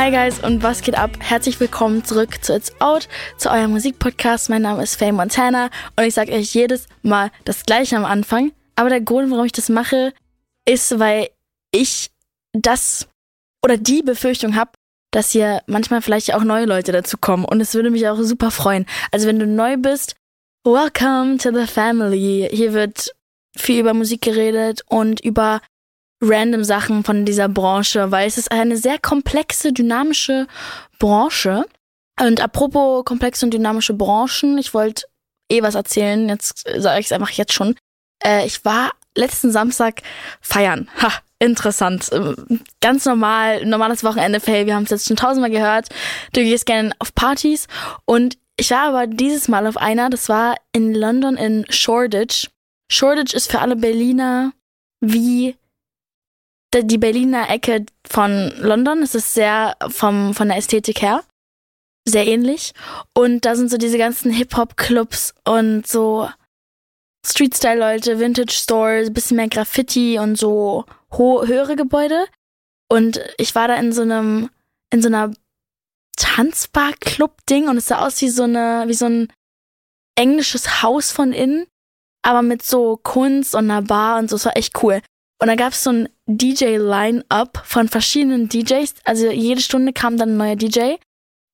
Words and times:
Hi 0.00 0.12
guys 0.12 0.38
und 0.38 0.62
was 0.62 0.82
geht 0.82 0.96
ab? 0.96 1.10
Herzlich 1.18 1.58
willkommen 1.58 2.04
zurück 2.04 2.44
zu 2.44 2.54
It's 2.54 2.70
Out, 2.80 3.08
zu 3.36 3.50
eurem 3.50 3.72
Musikpodcast. 3.72 4.48
Mein 4.48 4.62
Name 4.62 4.80
ist 4.84 4.94
Faye 4.94 5.10
Montana 5.10 5.70
und 5.96 6.04
ich 6.04 6.14
sage 6.14 6.30
euch 6.34 6.54
jedes 6.54 6.86
Mal 7.02 7.32
das 7.44 7.64
gleiche 7.64 7.96
am 7.96 8.04
Anfang. 8.04 8.52
Aber 8.76 8.90
der 8.90 9.00
Grund, 9.00 9.32
warum 9.32 9.44
ich 9.44 9.50
das 9.50 9.68
mache, 9.68 10.12
ist, 10.68 11.00
weil 11.00 11.30
ich 11.72 12.12
das 12.52 13.08
oder 13.64 13.76
die 13.76 14.02
Befürchtung 14.02 14.54
habe, 14.54 14.70
dass 15.10 15.32
hier 15.32 15.62
manchmal 15.66 16.00
vielleicht 16.00 16.32
auch 16.32 16.44
neue 16.44 16.66
Leute 16.66 16.92
dazu 16.92 17.18
kommen 17.18 17.44
und 17.44 17.60
es 17.60 17.74
würde 17.74 17.90
mich 17.90 18.06
auch 18.06 18.22
super 18.22 18.52
freuen. 18.52 18.86
Also 19.10 19.26
wenn 19.26 19.40
du 19.40 19.48
neu 19.48 19.78
bist, 19.78 20.14
welcome 20.62 21.38
to 21.38 21.52
the 21.52 21.66
family. 21.66 22.48
Hier 22.52 22.72
wird 22.72 23.16
viel 23.56 23.80
über 23.80 23.94
Musik 23.94 24.22
geredet 24.22 24.82
und 24.86 25.18
über 25.18 25.60
random 26.20 26.64
Sachen 26.64 27.04
von 27.04 27.24
dieser 27.24 27.48
Branche, 27.48 28.10
weil 28.10 28.26
es 28.26 28.38
ist 28.38 28.50
eine 28.50 28.76
sehr 28.76 28.98
komplexe, 28.98 29.72
dynamische 29.72 30.46
Branche. 30.98 31.64
Und 32.20 32.40
apropos 32.40 33.04
komplexe 33.04 33.46
und 33.46 33.54
dynamische 33.54 33.94
Branchen, 33.94 34.58
ich 34.58 34.74
wollte 34.74 35.04
eh 35.50 35.62
was 35.62 35.74
erzählen, 35.74 36.28
jetzt 36.28 36.64
sage 36.76 37.00
ich 37.00 37.06
es 37.06 37.12
einfach 37.12 37.30
jetzt 37.30 37.52
schon. 37.52 37.76
Äh, 38.22 38.46
ich 38.46 38.64
war 38.64 38.92
letzten 39.14 39.50
Samstag 39.50 40.02
feiern. 40.40 40.88
Ha, 41.00 41.12
interessant. 41.38 42.08
Ähm, 42.12 42.60
ganz 42.80 43.04
normal, 43.04 43.64
normales 43.64 44.02
Wochenende, 44.02 44.40
hey, 44.44 44.66
wir 44.66 44.74
haben 44.74 44.84
es 44.84 44.90
jetzt 44.90 45.06
schon 45.06 45.16
tausendmal 45.16 45.50
gehört. 45.50 45.88
Du 46.32 46.40
gehst 46.40 46.66
gerne 46.66 46.92
auf 46.98 47.14
Partys. 47.14 47.66
Und 48.04 48.38
ich 48.56 48.70
war 48.70 48.88
aber 48.88 49.06
dieses 49.06 49.48
Mal 49.48 49.66
auf 49.66 49.76
einer, 49.76 50.10
das 50.10 50.28
war 50.28 50.56
in 50.72 50.94
London 50.94 51.36
in 51.36 51.64
Shoreditch. 51.70 52.48
Shoreditch 52.90 53.34
ist 53.34 53.50
für 53.50 53.60
alle 53.60 53.76
Berliner 53.76 54.52
wie 55.00 55.56
die 56.74 56.98
Berliner 56.98 57.48
Ecke 57.50 57.86
von 58.06 58.52
London. 58.58 59.02
Es 59.02 59.14
ist 59.14 59.34
sehr 59.34 59.76
vom, 59.88 60.34
von 60.34 60.48
der 60.48 60.58
Ästhetik 60.58 61.02
her 61.02 61.22
sehr 62.08 62.26
ähnlich. 62.26 62.72
Und 63.14 63.44
da 63.44 63.54
sind 63.54 63.70
so 63.70 63.76
diese 63.76 63.98
ganzen 63.98 64.32
Hip-Hop-Clubs 64.32 65.34
und 65.44 65.86
so 65.86 66.28
Street-Style-Leute, 67.26 68.18
Vintage-Stores, 68.18 69.12
bisschen 69.12 69.36
mehr 69.36 69.48
Graffiti 69.48 70.18
und 70.18 70.36
so 70.36 70.84
höhere 71.10 71.76
Gebäude. 71.76 72.26
Und 72.88 73.20
ich 73.36 73.54
war 73.54 73.68
da 73.68 73.74
in 73.74 73.92
so 73.92 74.02
einem, 74.02 74.50
in 74.90 75.02
so 75.02 75.08
einer 75.08 75.32
Tanzbar-Club-Ding 76.16 77.68
und 77.68 77.76
es 77.76 77.86
sah 77.86 78.06
aus 78.06 78.20
wie 78.22 78.30
so 78.30 78.44
eine, 78.44 78.84
wie 78.86 78.94
so 78.94 79.06
ein 79.06 79.28
englisches 80.16 80.82
Haus 80.82 81.12
von 81.12 81.32
innen, 81.32 81.66
aber 82.22 82.42
mit 82.42 82.62
so 82.62 82.96
Kunst 82.96 83.54
und 83.54 83.70
einer 83.70 83.82
Bar 83.82 84.18
und 84.18 84.30
so. 84.30 84.36
Es 84.36 84.44
war 84.44 84.56
echt 84.56 84.82
cool. 84.82 85.00
Und 85.40 85.48
da 85.48 85.54
gab 85.54 85.72
es 85.72 85.84
so 85.84 85.90
ein 85.90 86.08
DJ-Line-Up 86.26 87.62
von 87.64 87.88
verschiedenen 87.88 88.48
DJs. 88.48 88.94
Also 89.04 89.30
jede 89.30 89.60
Stunde 89.60 89.92
kam 89.92 90.16
dann 90.16 90.30
ein 90.30 90.36
neuer 90.36 90.56
DJ. 90.56 90.96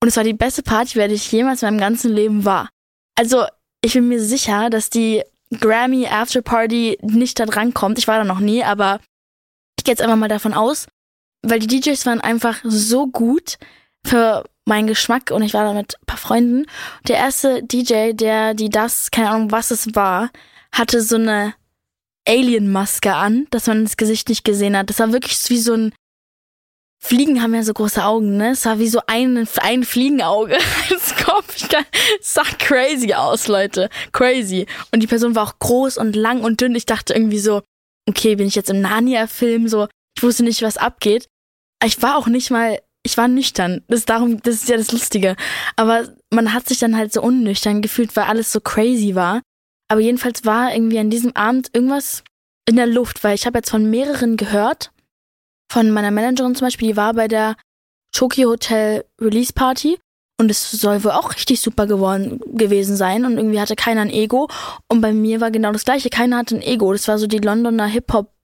Und 0.01 0.07
es 0.07 0.17
war 0.17 0.23
die 0.23 0.33
beste 0.33 0.63
Party, 0.63 0.95
werde 0.95 1.13
ich 1.13 1.31
jemals 1.31 1.61
in 1.61 1.69
meinem 1.69 1.79
ganzen 1.79 2.13
Leben 2.13 2.45
war. 2.45 2.69
Also 3.15 3.45
ich 3.81 3.93
bin 3.93 4.07
mir 4.07 4.19
sicher, 4.19 4.69
dass 4.69 4.89
die 4.89 5.23
Grammy 5.59 6.07
After 6.07 6.41
Party 6.41 6.97
nicht 7.01 7.39
da 7.39 7.45
dran 7.45 7.73
kommt. 7.73 7.99
Ich 7.99 8.07
war 8.07 8.17
da 8.17 8.23
noch 8.23 8.39
nie, 8.39 8.63
aber 8.63 8.99
ich 9.77 9.83
gehe 9.83 9.93
jetzt 9.93 10.01
einfach 10.01 10.15
mal 10.15 10.27
davon 10.27 10.53
aus, 10.53 10.87
weil 11.43 11.59
die 11.59 11.67
DJs 11.67 12.05
waren 12.05 12.21
einfach 12.21 12.59
so 12.63 13.07
gut 13.07 13.57
für 14.05 14.43
meinen 14.65 14.87
Geschmack 14.87 15.31
und 15.31 15.43
ich 15.43 15.53
war 15.53 15.63
da 15.63 15.73
mit 15.73 15.95
ein 15.95 16.05
paar 16.07 16.17
Freunden. 16.17 16.65
Der 17.07 17.17
erste 17.17 17.63
DJ, 17.63 18.13
der 18.13 18.55
die 18.55 18.69
das, 18.69 19.11
keine 19.11 19.29
Ahnung 19.29 19.51
was 19.51 19.71
es 19.71 19.95
war, 19.95 20.31
hatte 20.71 21.01
so 21.01 21.15
eine 21.15 21.53
Alien-Maske 22.27 23.13
an, 23.13 23.47
dass 23.51 23.67
man 23.67 23.83
das 23.83 23.97
Gesicht 23.97 24.29
nicht 24.29 24.43
gesehen 24.43 24.77
hat. 24.77 24.89
Das 24.89 24.99
war 24.99 25.11
wirklich 25.11 25.37
wie 25.49 25.59
so 25.59 25.73
ein 25.73 25.93
Fliegen 27.05 27.43
haben 27.43 27.53
ja 27.53 27.61
so 27.61 27.71
große 27.71 28.03
Augen, 28.03 28.37
ne? 28.37 28.51
Es 28.51 28.65
war 28.65 28.79
wie 28.79 28.87
so 28.87 28.99
ein, 29.05 29.47
ein 29.61 29.83
Fliegenauge 29.83 30.57
als 30.89 31.15
Kopf. 31.15 31.55
Es 32.19 32.33
sah 32.33 32.43
crazy 32.57 33.13
aus, 33.13 33.47
Leute. 33.47 33.89
Crazy. 34.11 34.65
Und 34.91 35.03
die 35.03 35.07
Person 35.07 35.35
war 35.35 35.43
auch 35.43 35.59
groß 35.59 35.99
und 35.99 36.15
lang 36.15 36.41
und 36.41 36.61
dünn. 36.61 36.73
Ich 36.73 36.87
dachte 36.87 37.13
irgendwie 37.13 37.37
so, 37.37 37.61
okay, 38.09 38.35
bin 38.35 38.47
ich 38.47 38.55
jetzt 38.55 38.71
im 38.71 38.81
Narnia-Film? 38.81 39.67
So, 39.67 39.87
ich 40.17 40.23
wusste 40.23 40.43
nicht, 40.43 40.63
was 40.63 40.77
abgeht. 40.77 41.27
Ich 41.83 42.01
war 42.01 42.17
auch 42.17 42.25
nicht 42.25 42.49
mal, 42.49 42.79
ich 43.03 43.17
war 43.17 43.27
nüchtern. 43.27 43.83
Das 43.87 43.99
ist 43.99 44.09
darum, 44.09 44.41
das 44.41 44.55
ist 44.55 44.69
ja 44.69 44.77
das 44.77 44.91
Lustige. 44.91 45.35
Aber 45.75 46.09
man 46.33 46.53
hat 46.53 46.67
sich 46.67 46.79
dann 46.79 46.97
halt 46.97 47.13
so 47.13 47.21
unnüchtern 47.21 47.83
gefühlt, 47.83 48.15
weil 48.15 48.23
alles 48.23 48.51
so 48.51 48.59
crazy 48.61 49.13
war. 49.13 49.41
Aber 49.87 50.01
jedenfalls 50.01 50.45
war 50.45 50.73
irgendwie 50.73 50.99
an 50.99 51.09
diesem 51.09 51.35
Abend 51.35 51.69
irgendwas 51.73 52.23
in 52.67 52.75
der 52.75 52.87
Luft, 52.87 53.23
weil 53.23 53.35
ich 53.35 53.45
habe 53.45 53.59
jetzt 53.59 53.69
von 53.69 53.89
mehreren 53.89 54.37
gehört. 54.37 54.91
Von 55.71 55.91
meiner 55.91 56.11
Managerin 56.11 56.55
zum 56.55 56.67
Beispiel, 56.67 56.89
die 56.89 56.97
war 56.97 57.13
bei 57.13 57.27
der 57.27 57.55
Tokyo 58.11 58.49
Hotel 58.49 59.05
Release 59.19 59.53
Party. 59.53 59.99
Und 60.37 60.51
es 60.51 60.69
soll 60.71 61.03
wohl 61.03 61.11
auch 61.11 61.33
richtig 61.33 61.61
super 61.61 61.87
geworden 61.87 62.41
gewesen 62.45 62.97
sein. 62.97 63.25
Und 63.25 63.37
irgendwie 63.37 63.59
hatte 63.59 63.75
keiner 63.75 64.01
ein 64.01 64.09
Ego. 64.09 64.49
Und 64.89 65.01
bei 65.01 65.13
mir 65.13 65.39
war 65.39 65.51
genau 65.51 65.71
das 65.71 65.85
gleiche, 65.85 66.09
keiner 66.09 66.37
hatte 66.37 66.55
ein 66.55 66.61
Ego. 66.61 66.91
Das 66.91 67.07
war 67.07 67.17
so 67.17 67.27
die 67.27 67.37
Londoner 67.37 67.87
Hip 67.87 68.11
Hop 68.11 68.35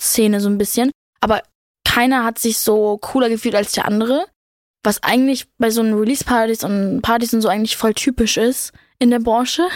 Szene 0.00 0.40
so 0.40 0.48
ein 0.48 0.58
bisschen, 0.58 0.90
aber 1.20 1.42
keiner 1.84 2.24
hat 2.24 2.38
sich 2.38 2.58
so 2.58 2.98
cooler 2.98 3.28
gefühlt 3.28 3.54
als 3.54 3.72
der 3.72 3.86
andere, 3.86 4.26
was 4.84 5.02
eigentlich 5.02 5.46
bei 5.58 5.70
so 5.70 5.82
Release 5.82 6.24
Partys 6.24 6.64
und 6.64 7.02
Partys 7.02 7.34
und 7.34 7.40
so 7.40 7.48
eigentlich 7.48 7.76
voll 7.76 7.94
typisch 7.94 8.36
ist 8.36 8.72
in 8.98 9.10
der 9.10 9.20
Branche. 9.20 9.68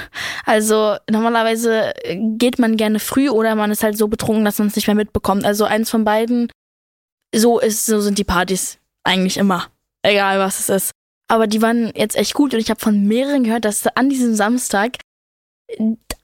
Also 0.44 0.96
normalerweise 1.10 1.92
geht 2.38 2.58
man 2.58 2.76
gerne 2.76 2.98
früh 2.98 3.28
oder 3.28 3.54
man 3.54 3.70
ist 3.70 3.82
halt 3.82 3.96
so 3.96 4.08
betrunken, 4.08 4.44
dass 4.44 4.58
man 4.58 4.68
es 4.68 4.76
nicht 4.76 4.86
mehr 4.86 4.96
mitbekommt. 4.96 5.44
Also 5.44 5.64
eins 5.64 5.90
von 5.90 6.04
beiden. 6.04 6.50
So 7.34 7.60
ist, 7.60 7.86
so 7.86 8.00
sind 8.00 8.18
die 8.18 8.24
Partys 8.24 8.78
eigentlich 9.04 9.36
immer. 9.36 9.68
Egal 10.02 10.38
was 10.38 10.58
es 10.58 10.68
ist. 10.68 10.90
Aber 11.28 11.46
die 11.46 11.62
waren 11.62 11.92
jetzt 11.94 12.16
echt 12.16 12.34
gut 12.34 12.52
und 12.52 12.60
ich 12.60 12.68
habe 12.68 12.80
von 12.80 13.06
mehreren 13.06 13.44
gehört, 13.44 13.64
dass 13.64 13.86
an 13.86 14.10
diesem 14.10 14.34
Samstag 14.34 14.98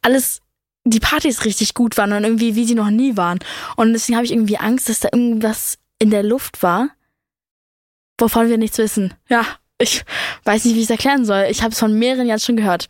alles, 0.03 0.43
die 0.85 1.01
Partys 1.01 1.45
richtig 1.45 1.75
gut 1.75 1.97
waren 1.97 2.13
und 2.13 2.25
irgendwie 2.25 2.57
wie 2.57 2.65
sie 2.65 2.75
noch 2.75 2.91
nie 2.91 3.17
waren. 3.17 3.39
Und 3.77 3.93
deswegen 3.93 4.17
habe 4.17 4.27
ich 4.27 4.33
irgendwie 4.33 4.59
Angst, 4.59 4.89
dass 4.89 5.01
da 5.01 5.09
irgendwas 5.13 5.79
in 5.99 6.11
der 6.11 6.23
Luft 6.23 6.63
war, 6.63 6.91
wovon 8.21 8.49
wir 8.49 8.59
nichts 8.59 8.79
wissen. 8.79 9.15
Ja, 9.29 9.47
ich 9.79 10.05
weiß 10.45 10.65
nicht, 10.65 10.75
wie 10.75 10.81
ich 10.81 10.85
es 10.85 10.91
erklären 10.91 11.25
soll. 11.25 11.47
Ich 11.51 11.63
habe 11.63 11.73
es 11.73 11.79
von 11.79 11.99
mehreren 11.99 12.27
Jahren 12.27 12.41
schon 12.41 12.57
gehört. 12.57 12.89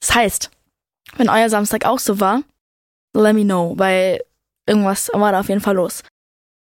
Das 0.00 0.14
heißt, 0.14 0.50
wenn 1.16 1.28
euer 1.28 1.50
Samstag 1.50 1.84
auch 1.84 1.98
so 1.98 2.20
war, 2.20 2.42
let 3.14 3.34
me 3.34 3.44
know, 3.44 3.74
weil 3.76 4.22
irgendwas 4.66 5.10
war 5.12 5.32
da 5.32 5.40
auf 5.40 5.48
jeden 5.48 5.60
Fall 5.60 5.74
los. 5.74 6.02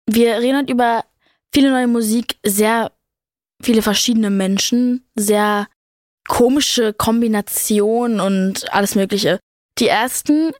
Wir 0.09 0.37
reden 0.39 0.57
heute 0.57 0.71
über 0.71 1.05
viele 1.53 1.71
neue 1.71 1.87
Musik, 1.87 2.37
sehr 2.43 2.91
viele 3.61 3.81
verschiedene 3.81 4.29
Menschen, 4.29 5.05
sehr 5.15 5.67
komische 6.27 6.93
Kombinationen 6.93 8.19
und 8.19 8.71
alles 8.73 8.95
Mögliche. 8.95 9.39
Die 9.77 9.87
ersten, 9.87 10.51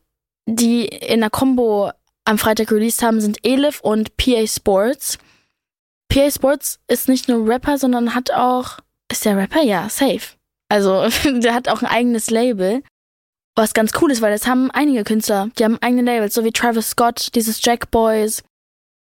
die 0.45 0.85
in 0.85 1.21
der 1.21 1.29
Combo 1.29 1.91
am 2.25 2.37
Freitag 2.37 2.71
released 2.71 3.01
haben, 3.01 3.21
sind 3.21 3.43
Elif 3.43 3.79
und 3.81 4.17
PA 4.17 4.45
Sports. 4.45 5.17
PA 6.09 6.29
Sports 6.29 6.79
ist 6.87 7.07
nicht 7.07 7.27
nur 7.27 7.47
Rapper, 7.47 7.77
sondern 7.77 8.13
hat 8.15 8.31
auch 8.31 8.79
ist 9.11 9.25
der 9.25 9.37
Rapper? 9.37 9.61
Ja, 9.61 9.89
safe. 9.89 10.35
Also, 10.69 11.07
der 11.39 11.53
hat 11.53 11.67
auch 11.67 11.81
ein 11.81 11.87
eigenes 11.87 12.29
Label. 12.29 12.83
Was 13.55 13.73
ganz 13.73 13.91
cool 14.01 14.11
ist, 14.11 14.21
weil 14.21 14.31
das 14.31 14.47
haben 14.47 14.71
einige 14.71 15.03
Künstler. 15.03 15.49
Die 15.57 15.65
haben 15.65 15.77
eigene 15.81 16.03
Labels, 16.03 16.33
so 16.33 16.43
wie 16.43 16.51
Travis 16.51 16.91
Scott, 16.91 17.35
dieses 17.35 17.63
Jack 17.63 17.91
Boys. 17.91 18.43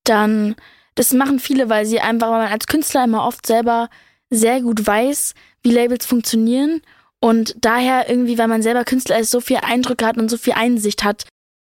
Dann, 0.03 0.55
das 0.95 1.13
machen 1.13 1.39
viele, 1.39 1.69
weil 1.69 1.85
sie 1.85 2.01
einfach, 2.01 2.29
weil 2.29 2.43
man 2.43 2.51
als 2.51 2.67
Künstler 2.67 3.05
immer 3.05 3.25
oft 3.25 3.45
selber 3.45 3.89
sehr 4.29 4.61
gut 4.61 4.85
weiß, 4.85 5.33
wie 5.63 5.71
Labels 5.71 6.05
funktionieren. 6.05 6.81
Und 7.21 7.55
daher 7.59 8.09
irgendwie, 8.09 8.37
weil 8.37 8.47
man 8.47 8.61
selber 8.61 8.85
Künstler 8.85 9.19
ist, 9.19 9.31
so 9.31 9.41
viel 9.41 9.57
Eindrücke 9.57 10.05
hat 10.05 10.17
und 10.17 10.29
so 10.29 10.37
viel 10.37 10.53
Einsicht 10.53 11.03
hat 11.03 11.25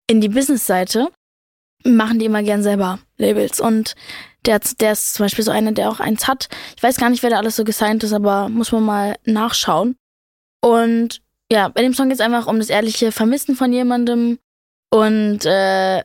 in 0.08 0.22
die 0.22 0.30
Businessseite, 0.30 1.12
machen 1.84 2.20
die 2.20 2.26
immer 2.26 2.44
gern 2.44 2.64
selber 2.64 3.00
Labels. 3.18 3.60
Und 3.60 3.96
der, 4.46 4.60
der 4.80 4.94
ist 4.94 5.14
zum 5.14 5.26
Beispiel 5.26 5.44
so 5.44 5.52
einer, 5.52 5.72
der 5.72 5.90
auch 5.90 6.00
eins 6.00 6.28
hat. 6.28 6.50
Ich 6.76 6.84
weiß 6.84 6.98
gar 6.98 7.10
nicht, 7.10 7.24
wer 7.24 7.30
da 7.30 7.38
alles 7.38 7.56
so 7.56 7.64
gesigned 7.64 8.04
ist, 8.04 8.14
aber 8.14 8.50
muss 8.50 8.72
man 8.72 8.84
mal 8.84 9.16
nachschauen. 9.26 9.96
Und 10.62 11.22
ja, 11.52 11.68
bei 11.68 11.82
dem 11.82 11.94
Song 11.94 12.08
geht 12.08 12.16
es 12.20 12.26
einfach 12.26 12.48
um 12.48 12.60
das 12.60 12.70
ehrliche 12.70 13.12
Vermissen 13.12 13.56
von 13.56 13.74
jemandem. 13.74 14.40
Und 14.90 15.46
äh, 15.46 16.00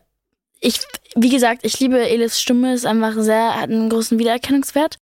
ich, 0.61 0.81
wie 1.15 1.29
gesagt, 1.29 1.65
ich 1.65 1.79
liebe 1.81 2.09
Elis 2.09 2.41
Stimme, 2.41 2.75
ist 2.75 2.87
einfach 2.87 3.15
sehr, 3.19 3.55
hat 3.55 3.71
einen 3.71 3.89
großen 3.89 4.19
Wiedererkennungswert. 4.19 4.97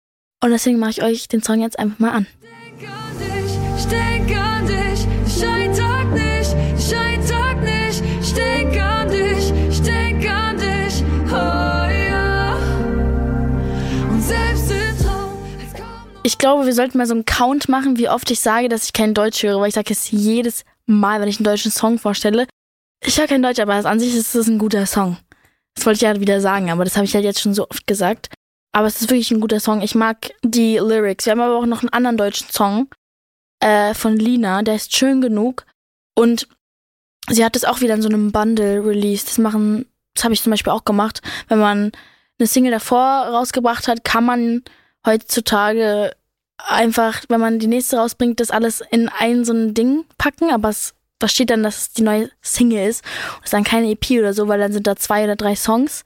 Und 0.43 0.51
deswegen 0.51 0.79
mache 0.79 0.91
ich 0.91 1.03
euch 1.03 1.27
den 1.27 1.43
Song 1.43 1.61
jetzt 1.61 1.77
einfach 1.77 1.99
mal 1.99 2.11
an. 2.11 2.27
Denk 2.79 2.89
an 2.89 3.17
dich, 3.19 3.85
denk 3.85 4.37
an 4.37 4.50
Ich 16.23 16.37
glaube, 16.37 16.65
wir 16.67 16.73
sollten 16.73 16.99
mal 16.99 17.07
so 17.07 17.15
einen 17.15 17.25
Count 17.25 17.67
machen, 17.67 17.97
wie 17.97 18.07
oft 18.07 18.29
ich 18.29 18.39
sage, 18.39 18.69
dass 18.69 18.85
ich 18.85 18.93
kein 18.93 19.15
Deutsch 19.15 19.41
höre, 19.41 19.59
weil 19.59 19.69
ich 19.69 19.73
sage 19.73 19.91
es 19.91 20.11
jedes 20.11 20.63
Mal, 20.85 21.19
wenn 21.19 21.27
ich 21.27 21.37
einen 21.39 21.45
deutschen 21.45 21.71
Song 21.71 21.97
vorstelle. 21.97 22.47
Ich 23.03 23.17
höre 23.17 23.27
kein 23.27 23.41
Deutsch, 23.41 23.59
aber 23.59 23.73
an 23.73 23.99
sich 23.99 24.15
ist 24.15 24.35
es 24.35 24.47
ein 24.47 24.59
guter 24.59 24.85
Song. 24.85 25.17
Das 25.73 25.85
wollte 25.85 25.97
ich 25.97 26.01
ja 26.01 26.19
wieder 26.19 26.39
sagen, 26.39 26.69
aber 26.69 26.83
das 26.83 26.95
habe 26.95 27.05
ich 27.05 27.15
halt 27.15 27.23
jetzt 27.23 27.41
schon 27.41 27.55
so 27.55 27.67
oft 27.67 27.87
gesagt. 27.87 28.29
aber 28.71 28.87
es 28.87 29.01
ist 29.01 29.09
wirklich 29.09 29.31
ein 29.31 29.41
guter 29.41 29.59
Song. 29.59 29.81
Ich 29.81 29.95
mag 29.95 30.31
die 30.43 30.77
Lyrics. 30.77 31.25
Wir 31.25 31.31
haben 31.31 31.41
aber 31.41 31.57
auch 31.57 31.65
noch 31.65 31.81
einen 31.81 31.89
anderen 31.89 32.17
deutschen 32.17 32.49
Song 32.49 32.87
äh, 33.59 33.93
von 33.93 34.17
Lina, 34.17 34.61
der 34.61 34.75
ist 34.75 34.95
schön 34.95 35.21
genug. 35.21 35.65
Und 36.15 36.47
sie 37.29 37.43
hat 37.43 37.55
es 37.55 37.65
auch 37.65 37.81
wieder 37.81 37.95
in 37.95 38.01
so 38.01 38.09
einem 38.09 38.31
Bundle 38.31 38.85
released. 38.85 39.27
Das 39.27 39.37
machen, 39.39 39.87
das 40.13 40.23
habe 40.23 40.33
ich 40.33 40.41
zum 40.43 40.51
Beispiel 40.51 40.71
auch 40.71 40.85
gemacht. 40.85 41.21
Wenn 41.47 41.59
man 41.59 41.91
eine 42.39 42.47
Single 42.47 42.71
davor 42.71 43.27
rausgebracht 43.27 43.87
hat, 43.87 44.03
kann 44.03 44.23
man 44.23 44.63
heutzutage 45.05 46.11
einfach, 46.57 47.23
wenn 47.29 47.39
man 47.39 47.59
die 47.59 47.67
nächste 47.67 47.97
rausbringt, 47.97 48.39
das 48.39 48.51
alles 48.51 48.81
in 48.91 49.09
ein 49.09 49.45
so 49.45 49.53
ein 49.53 49.73
Ding 49.73 50.05
packen, 50.17 50.51
aber 50.51 50.69
es 50.69 50.93
da 51.21 51.27
steht 51.27 51.51
dann, 51.51 51.63
dass 51.63 51.77
es 51.77 51.91
die 51.93 52.01
neue 52.01 52.31
Single 52.41 52.87
ist. 52.87 53.03
Und 53.35 53.41
es 53.41 53.45
ist 53.45 53.53
dann 53.53 53.63
keine 53.63 53.91
EP 53.91 54.09
oder 54.11 54.33
so, 54.33 54.47
weil 54.47 54.59
dann 54.59 54.73
sind 54.73 54.87
da 54.87 54.95
zwei 54.95 55.23
oder 55.23 55.35
drei 55.35 55.55
Songs. 55.55 56.03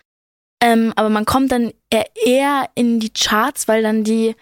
Ähm, 0.61 0.93
aber 0.95 1.09
man 1.09 1.25
kommt 1.25 1.51
dann 1.51 1.71
eher 1.89 2.69
in 2.75 2.99
die 2.99 3.11
Charts, 3.11 3.67
weil 3.67 3.81
dann 3.81 4.03
die 4.03 4.35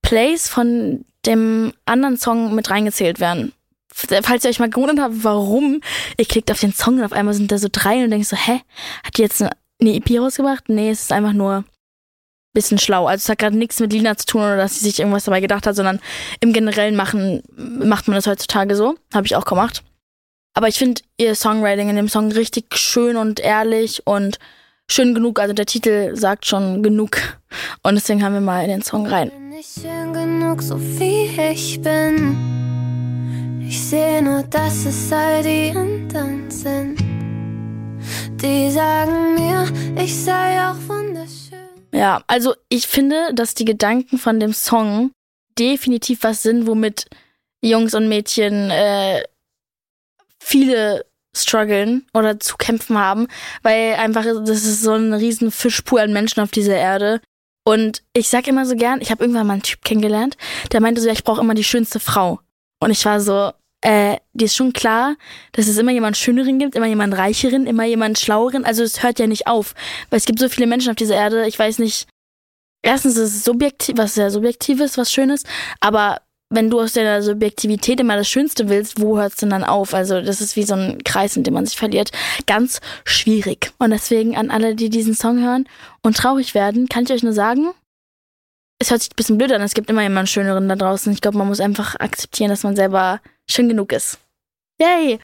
Plays 0.00 0.48
von 0.48 1.04
dem 1.26 1.72
anderen 1.86 2.16
Song 2.16 2.54
mit 2.54 2.70
reingezählt 2.70 3.20
werden. 3.20 3.52
Falls 3.92 4.44
ihr 4.44 4.50
euch 4.50 4.58
mal 4.58 4.70
gewundert 4.70 5.00
habt, 5.00 5.24
warum, 5.24 5.80
ihr 6.16 6.24
klickt 6.24 6.50
auf 6.50 6.60
den 6.60 6.72
Song 6.72 6.98
und 6.98 7.04
auf 7.04 7.12
einmal 7.12 7.34
sind 7.34 7.52
da 7.52 7.58
so 7.58 7.68
drei 7.70 8.02
und 8.02 8.10
denkt 8.10 8.26
so, 8.26 8.36
hä, 8.36 8.60
hat 9.04 9.18
die 9.18 9.22
jetzt 9.22 9.42
eine, 9.42 9.50
eine 9.80 9.94
EP 9.94 10.18
rausgebracht? 10.18 10.68
Nee, 10.68 10.90
es 10.90 11.02
ist 11.02 11.12
einfach 11.12 11.32
nur 11.32 11.64
bisschen 12.52 12.78
schlau. 12.78 13.06
Also 13.06 13.22
es 13.22 13.28
hat 13.28 13.38
gerade 13.38 13.56
nichts 13.56 13.80
mit 13.80 13.92
Lina 13.92 14.16
zu 14.16 14.26
tun 14.26 14.42
oder 14.42 14.56
dass 14.56 14.78
sie 14.78 14.84
sich 14.84 14.98
irgendwas 14.98 15.24
dabei 15.24 15.40
gedacht 15.40 15.66
hat, 15.66 15.76
sondern 15.76 16.00
im 16.40 16.52
Generellen 16.52 16.96
machen, 16.96 17.42
macht 17.56 18.08
man 18.08 18.16
das 18.16 18.26
heutzutage 18.26 18.76
so. 18.76 18.96
Habe 19.12 19.26
ich 19.26 19.36
auch 19.36 19.44
gemacht. 19.44 19.82
Aber 20.54 20.68
ich 20.68 20.78
finde 20.78 21.00
ihr 21.16 21.34
Songwriting 21.34 21.88
in 21.88 21.96
dem 21.96 22.08
Song 22.08 22.30
richtig 22.30 22.76
schön 22.76 23.16
und 23.16 23.40
ehrlich 23.40 24.06
und 24.06 24.38
schön 24.90 25.14
genug. 25.14 25.40
Also 25.40 25.54
der 25.54 25.66
Titel 25.66 26.14
sagt 26.16 26.46
schon 26.46 26.82
genug. 26.82 27.16
Und 27.82 27.94
deswegen 27.94 28.22
haben 28.22 28.34
wir 28.34 28.40
mal 28.40 28.62
in 28.62 28.70
den 28.70 28.82
Song 28.82 29.06
rein. 29.06 29.30
Bin 29.30 29.52
ich 29.54 29.66
schön 29.80 30.12
genug, 30.12 30.62
so 30.62 30.78
wie 30.78 31.30
ich 31.52 31.80
bin. 31.80 33.62
Ich 33.66 33.80
sehe 33.82 34.22
nur, 34.22 34.42
dass 34.42 34.84
es 34.84 35.10
all 35.12 35.42
die 35.42 35.70
anderen 35.74 36.50
sind. 36.50 36.98
Die 38.42 38.70
sagen 38.70 39.34
mir, 39.34 39.66
ich 40.02 40.14
sei 40.14 40.58
auch 40.60 40.76
wunderschön. 40.88 41.01
Ja, 41.92 42.22
also 42.26 42.54
ich 42.68 42.86
finde, 42.86 43.34
dass 43.34 43.54
die 43.54 43.66
Gedanken 43.66 44.18
von 44.18 44.40
dem 44.40 44.52
Song 44.52 45.12
definitiv 45.58 46.22
was 46.22 46.42
sind, 46.42 46.66
womit 46.66 47.06
Jungs 47.62 47.94
und 47.94 48.08
Mädchen 48.08 48.70
äh, 48.70 49.22
viele 50.40 51.04
strugglen 51.34 52.06
oder 52.12 52.40
zu 52.40 52.56
kämpfen 52.56 52.98
haben, 52.98 53.28
weil 53.62 53.94
einfach 53.94 54.24
das 54.24 54.64
ist 54.64 54.82
so 54.82 54.92
ein 54.92 55.12
riesen 55.12 55.50
Fischpool 55.50 56.00
an 56.00 56.12
Menschen 56.12 56.40
auf 56.40 56.50
dieser 56.50 56.76
Erde. 56.76 57.20
Und 57.64 58.02
ich 58.12 58.28
sag 58.28 58.48
immer 58.48 58.66
so 58.66 58.74
gern, 58.74 59.00
ich 59.00 59.10
habe 59.10 59.22
irgendwann 59.22 59.46
mal 59.46 59.54
einen 59.54 59.62
Typ 59.62 59.84
kennengelernt, 59.84 60.36
der 60.72 60.80
meinte 60.80 61.00
so, 61.00 61.06
ja, 61.06 61.12
ich 61.12 61.24
brauche 61.24 61.40
immer 61.40 61.54
die 61.54 61.64
schönste 61.64 62.00
Frau. 62.00 62.40
Und 62.80 62.90
ich 62.90 63.04
war 63.04 63.20
so, 63.20 63.52
äh, 63.82 64.16
dir 64.32 64.46
ist 64.46 64.56
schon 64.56 64.72
klar, 64.72 65.16
dass 65.52 65.68
es 65.68 65.76
immer 65.76 65.92
jemand 65.92 66.16
Schöneren 66.16 66.58
gibt, 66.58 66.74
immer 66.74 66.86
jemand 66.86 67.16
Reicheren, 67.16 67.66
immer 67.66 67.84
jemand 67.84 68.18
Schlaueren. 68.18 68.64
Also 68.64 68.82
es 68.82 69.02
hört 69.02 69.18
ja 69.18 69.26
nicht 69.26 69.46
auf. 69.46 69.74
Weil 70.10 70.18
es 70.18 70.24
gibt 70.24 70.38
so 70.38 70.48
viele 70.48 70.66
Menschen 70.66 70.90
auf 70.90 70.96
dieser 70.96 71.16
Erde, 71.16 71.46
ich 71.46 71.58
weiß 71.58 71.78
nicht, 71.78 72.06
erstens 72.82 73.16
ist 73.16 73.34
es 73.34 73.44
subjektiv, 73.44 73.96
was 73.98 74.14
sehr 74.14 74.30
subjektives, 74.30 74.98
was 74.98 75.12
Schönes, 75.12 75.44
aber 75.80 76.20
wenn 76.52 76.68
du 76.68 76.80
aus 76.80 76.92
deiner 76.92 77.22
Subjektivität 77.22 77.98
immer 77.98 78.16
das 78.16 78.28
Schönste 78.28 78.68
willst, 78.68 79.00
wo 79.00 79.18
hört 79.18 79.32
es 79.32 79.38
denn 79.38 79.50
dann 79.50 79.64
auf? 79.64 79.94
Also 79.94 80.20
das 80.20 80.42
ist 80.42 80.54
wie 80.54 80.64
so 80.64 80.74
ein 80.74 81.02
Kreis, 81.02 81.36
in 81.36 81.44
dem 81.44 81.54
man 81.54 81.64
sich 81.64 81.78
verliert. 81.78 82.10
Ganz 82.46 82.80
schwierig. 83.04 83.72
Und 83.78 83.90
deswegen 83.90 84.36
an 84.36 84.50
alle, 84.50 84.74
die 84.74 84.90
diesen 84.90 85.14
Song 85.14 85.42
hören 85.42 85.66
und 86.02 86.16
traurig 86.16 86.54
werden, 86.54 86.88
kann 86.88 87.04
ich 87.04 87.12
euch 87.12 87.22
nur 87.22 87.32
sagen, 87.32 87.72
es 88.82 88.90
hört 88.90 89.00
sich 89.00 89.12
ein 89.12 89.16
bisschen 89.16 89.38
blöd 89.38 89.52
an. 89.52 89.62
Es 89.62 89.74
gibt 89.74 89.88
immer 89.88 90.02
jemanden 90.02 90.26
Schöneren 90.26 90.68
da 90.68 90.76
draußen. 90.76 91.12
Ich 91.12 91.20
glaube, 91.20 91.38
man 91.38 91.46
muss 91.46 91.60
einfach 91.60 91.98
akzeptieren, 92.00 92.50
dass 92.50 92.64
man 92.64 92.76
selber 92.76 93.20
schön 93.48 93.68
genug 93.68 93.92
ist. 93.92 94.18
Yay! 94.80 95.20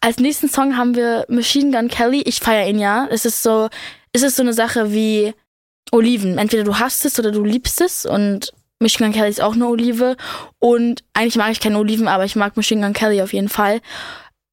Als 0.00 0.18
nächsten 0.18 0.48
Song 0.48 0.76
haben 0.76 0.94
wir 0.94 1.24
Machine 1.28 1.76
Gun 1.76 1.88
Kelly. 1.88 2.22
Ich 2.22 2.40
feiere 2.40 2.68
ihn 2.68 2.78
ja. 2.78 3.08
Es 3.10 3.24
ist 3.24 3.42
so, 3.42 3.68
es 4.12 4.22
ist 4.22 4.36
so 4.36 4.42
eine 4.42 4.52
Sache 4.52 4.92
wie 4.92 5.34
Oliven. 5.90 6.38
Entweder 6.38 6.64
du 6.64 6.78
hast 6.78 7.04
es 7.04 7.18
oder 7.18 7.32
du 7.32 7.42
liebst 7.42 7.80
es 7.80 8.04
und 8.04 8.52
Machine 8.78 9.08
Gun 9.08 9.18
Kelly 9.18 9.30
ist 9.30 9.40
auch 9.40 9.54
eine 9.54 9.66
Olive. 9.66 10.16
Und 10.58 11.02
eigentlich 11.14 11.36
mag 11.36 11.50
ich 11.50 11.60
keine 11.60 11.78
Oliven, 11.78 12.08
aber 12.08 12.26
ich 12.26 12.36
mag 12.36 12.56
Machine 12.56 12.82
Gun 12.82 12.92
Kelly 12.92 13.22
auf 13.22 13.32
jeden 13.32 13.48
Fall. 13.48 13.80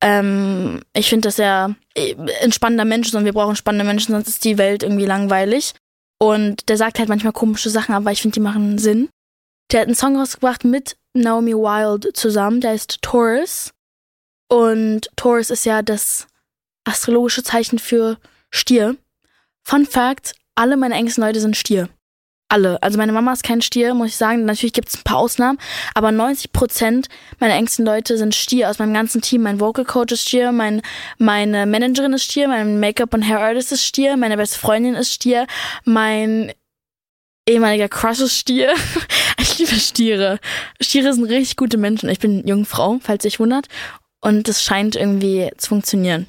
Ähm, 0.01 0.81
ich 0.93 1.09
finde, 1.09 1.29
er 1.37 1.75
äh, 1.93 2.15
ein 2.41 2.51
spannender 2.51 2.85
Mensch 2.85 3.07
ist 3.07 3.15
und 3.15 3.25
wir 3.25 3.33
brauchen 3.33 3.55
spannende 3.55 3.85
Menschen, 3.85 4.13
sonst 4.13 4.29
ist 4.29 4.45
die 4.45 4.57
Welt 4.57 4.81
irgendwie 4.81 5.05
langweilig. 5.05 5.73
Und 6.19 6.69
der 6.69 6.77
sagt 6.77 6.99
halt 6.99 7.09
manchmal 7.09 7.33
komische 7.33 7.69
Sachen, 7.69 7.93
aber 7.93 8.11
ich 8.11 8.21
finde, 8.21 8.35
die 8.35 8.39
machen 8.41 8.77
Sinn. 8.77 9.09
Der 9.71 9.81
hat 9.81 9.87
einen 9.87 9.95
Song 9.95 10.17
rausgebracht 10.17 10.63
mit 10.63 10.97
Naomi 11.13 11.53
Wild 11.53 12.15
zusammen, 12.15 12.61
der 12.61 12.71
heißt 12.71 13.01
Taurus. 13.01 13.73
Und 14.49 15.09
Taurus 15.15 15.49
ist 15.49 15.65
ja 15.65 15.81
das 15.81 16.27
astrologische 16.85 17.43
Zeichen 17.43 17.79
für 17.79 18.17
Stier. 18.51 18.95
Fun 19.63 19.85
Fact, 19.85 20.35
alle 20.55 20.77
meine 20.77 20.95
engsten 20.95 21.23
Leute 21.23 21.41
sind 21.41 21.57
Stier 21.57 21.89
alle. 22.55 22.81
Also 22.81 22.97
meine 22.97 23.11
Mama 23.11 23.33
ist 23.33 23.43
kein 23.43 23.61
Stier, 23.61 23.93
muss 23.93 24.07
ich 24.07 24.15
sagen. 24.15 24.45
Natürlich 24.45 24.71
gibt 24.71 24.87
es 24.87 24.95
ein 24.95 25.03
paar 25.03 25.17
Ausnahmen, 25.17 25.59
aber 25.93 26.11
90 26.11 26.53
Prozent 26.53 27.07
meiner 27.39 27.53
engsten 27.53 27.85
Leute 27.85 28.17
sind 28.17 28.33
Stier 28.33 28.69
aus 28.69 28.79
meinem 28.79 28.93
ganzen 28.93 29.21
Team. 29.21 29.41
Mein 29.43 29.59
Vocal 29.59 29.83
Coach 29.83 30.13
ist 30.13 30.27
Stier, 30.27 30.53
mein, 30.53 30.81
meine 31.17 31.65
Managerin 31.65 32.13
ist 32.13 32.23
Stier, 32.23 32.47
mein 32.47 32.79
Make-up 32.79 33.13
und 33.13 33.23
Hair 33.23 33.41
Artist 33.41 33.73
ist 33.73 33.83
Stier, 33.83 34.15
meine 34.15 34.37
beste 34.37 34.57
Freundin 34.57 34.95
ist 34.95 35.11
Stier, 35.11 35.47
mein 35.83 36.53
ehemaliger 37.45 37.89
Crush 37.89 38.21
ist 38.21 38.37
Stier. 38.37 38.73
ich 39.37 39.59
liebe 39.59 39.75
Stiere. 39.75 40.39
Stiere 40.79 41.13
sind 41.13 41.25
richtig 41.25 41.57
gute 41.57 41.77
Menschen. 41.77 42.07
Ich 42.07 42.19
bin 42.19 42.47
Jungfrau, 42.47 42.99
falls 43.01 43.25
euch 43.25 43.39
wundert. 43.39 43.67
Und 44.21 44.47
es 44.47 44.63
scheint 44.63 44.95
irgendwie 44.95 45.51
zu 45.57 45.69
funktionieren. 45.69 46.27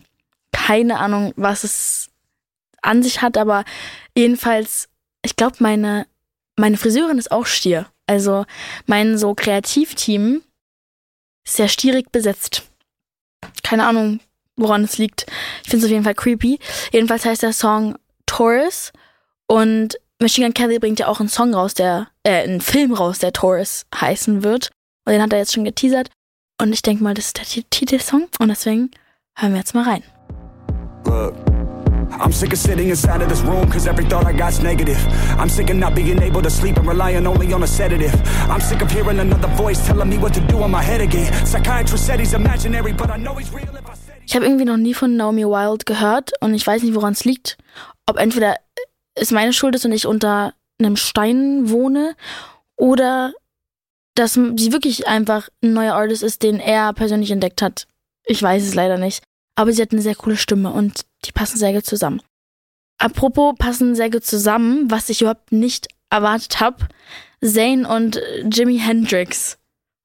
Keine 0.53 0.99
Ahnung, 0.99 1.33
was 1.37 1.63
es 1.63 2.09
an 2.83 3.05
sich 3.05 3.23
hat, 3.23 3.39
aber 3.39 3.65
jedenfalls 4.15 4.89
ich 5.27 5.35
glaube, 5.35 5.57
meine, 5.59 6.07
meine 6.57 6.77
Friseurin 6.77 7.19
ist 7.19 7.31
auch 7.31 7.47
Stier. 7.47 7.87
Also 8.07 8.45
mein 8.87 9.19
so 9.19 9.35
Kreativteam 9.35 10.43
ist 11.45 11.57
sehr 11.57 11.69
stierig 11.69 12.11
besetzt. 12.11 12.65
Keine 13.63 13.87
Ahnung, 13.87 14.21
woran 14.57 14.85
es 14.85 14.99
liegt. 14.99 15.27
Ich 15.63 15.71
finde 15.71 15.85
es 15.85 15.85
auf 15.85 15.93
jeden 15.93 16.05
Fall 16.05 16.15
creepy. 16.15 16.59
Jedenfalls 16.93 17.25
heißt 17.25 17.43
der 17.43 17.53
Song 17.53 17.97
Taurus 18.27 18.93
und 19.47 19.99
Machine 20.19 20.47
Gun 20.47 20.55
Kelly 20.55 20.79
bringt 20.79 20.99
ja 20.99 21.09
auch 21.09 21.21
einen 21.21 21.29
Song 21.29 21.55
raus, 21.55 21.75
der, 21.75 22.09
äh, 22.23 22.43
einen 22.43 22.61
Film 22.61 22.93
raus, 22.95 23.19
der 23.19 23.33
Taurus 23.33 23.85
heißen 23.95 24.43
wird. 24.43 24.71
Und 25.05 25.13
den 25.13 25.23
hat 25.23 25.33
er 25.33 25.41
jetzt 25.41 25.53
schon 25.53 25.65
geteasert. 25.65 26.11
Und 26.61 26.73
ich 26.73 26.83
denke 26.83 27.05
mal, 27.05 27.15
das 27.15 27.27
ist 27.27 27.39
der 27.39 27.65
Titelsong. 27.71 28.29
Und 28.39 28.49
deswegen 28.49 28.91
hören 29.37 29.53
wir 29.53 29.59
jetzt 29.59 29.75
mal 29.75 29.85
rein. 29.85 30.03
Look. 31.05 31.46
I'm 32.11 32.33
sick 32.33 32.53
of 32.53 32.59
sitting 32.59 32.89
inside 32.89 33.23
of 33.23 33.29
this 33.29 33.41
room 33.43 33.69
cause 33.71 33.87
every 33.87 34.05
thought 34.05 34.27
I 34.27 34.33
got's 34.33 34.61
negative. 34.63 34.99
I'm 35.39 35.49
sick 35.49 35.71
of 35.71 35.77
not 35.77 35.95
being 35.95 36.23
able 36.23 36.43
to 36.43 36.51
sleep 36.51 36.77
and 36.77 36.87
relying 36.87 37.27
only 37.27 37.53
on 37.53 37.63
a 37.63 37.67
sedative. 37.67 38.15
I'm 38.49 38.61
sick 38.61 38.83
of 38.83 38.91
hearing 38.91 39.19
another 39.19 39.49
voice 39.57 39.85
telling 39.87 40.09
me 40.09 40.19
what 40.19 40.33
to 40.35 40.41
do 40.41 40.65
in 40.65 40.71
my 40.71 40.83
head 40.83 41.01
again. 41.01 41.33
Psychiatrist 41.45 42.07
said 42.07 42.21
he's 42.21 42.35
imaginary, 42.35 42.93
but 42.93 43.11
I 43.11 43.17
know 43.17 43.35
he's 43.35 43.53
real 43.53 43.75
if 43.77 43.87
I 43.87 43.95
Ich 44.27 44.35
habe 44.35 44.45
irgendwie 44.45 44.65
noch 44.65 44.77
nie 44.77 44.93
von 44.93 45.17
Naomi 45.17 45.45
Wild 45.45 45.87
gehört 45.87 46.33
und 46.41 46.53
ich 46.55 46.67
weiß 46.67 46.83
nicht, 46.83 46.95
woran 46.95 47.13
es 47.13 47.25
liegt. 47.25 47.57
Ob 48.07 48.19
entweder 48.19 48.57
es 49.15 49.31
meine 49.31 49.53
Schuld 49.53 49.77
ist 49.77 49.85
und 49.85 49.93
ich 49.93 50.07
unter 50.07 50.53
einem 50.81 50.97
Stein 50.97 51.71
wohne 51.71 52.17
oder 52.77 53.33
dass 54.17 54.35
sie 54.35 54.73
wirklich 54.73 55.07
einfach 55.07 55.49
ein 55.63 55.75
neuer 55.75 55.95
Artist 55.95 56.23
ist, 56.23 56.43
den 56.43 56.59
er 56.59 56.93
persönlich 56.93 57.31
entdeckt 57.31 57.63
hat. 57.63 57.87
Ich 58.25 58.43
weiß 58.43 58.65
es 58.65 58.75
leider 58.75 58.99
nicht. 58.99 59.23
Aber 59.57 59.73
sie 59.73 59.83
hat 59.83 59.93
eine 59.93 60.03
sehr 60.03 60.15
coole 60.15 60.37
Stimme 60.37 60.71
und 60.71 61.07
die 61.25 61.33
passen 61.33 61.59
sehr 61.59 61.73
gut 61.73 61.87
zusammen. 61.87 62.23
Apropos 62.99 63.55
passen 63.59 63.95
sehr 63.95 64.11
gut 64.11 64.25
zusammen, 64.25 64.91
was 64.91 65.11
ich 65.11 65.21
überhaupt 65.23 65.53
nicht 65.53 65.89
erwartet 66.11 66.61
habe. 66.61 66.87
Zane 67.43 67.89
und 67.89 68.21
Jimi 68.51 68.79
Hendrix. 68.79 69.59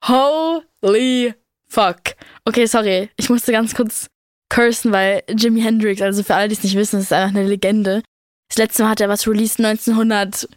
Holy 0.05 1.33
fuck. 1.67 2.15
Okay, 2.45 2.65
sorry. 2.65 3.09
Ich 3.17 3.29
musste 3.29 3.51
ganz 3.51 3.75
kurz 3.75 4.07
cursen, 4.49 4.91
weil 4.91 5.23
Jimi 5.29 5.61
Hendrix, 5.61 6.01
also 6.01 6.23
für 6.23 6.35
alle, 6.35 6.49
die 6.49 6.55
es 6.55 6.63
nicht 6.63 6.75
wissen, 6.75 6.99
ist 6.99 7.13
einfach 7.13 7.35
eine 7.35 7.47
Legende. 7.47 8.03
Das 8.49 8.57
letzte 8.57 8.83
Mal 8.83 8.89
hat 8.89 9.01
er 9.01 9.09
was 9.09 9.27
released 9.27 9.59
1900. 9.59 10.49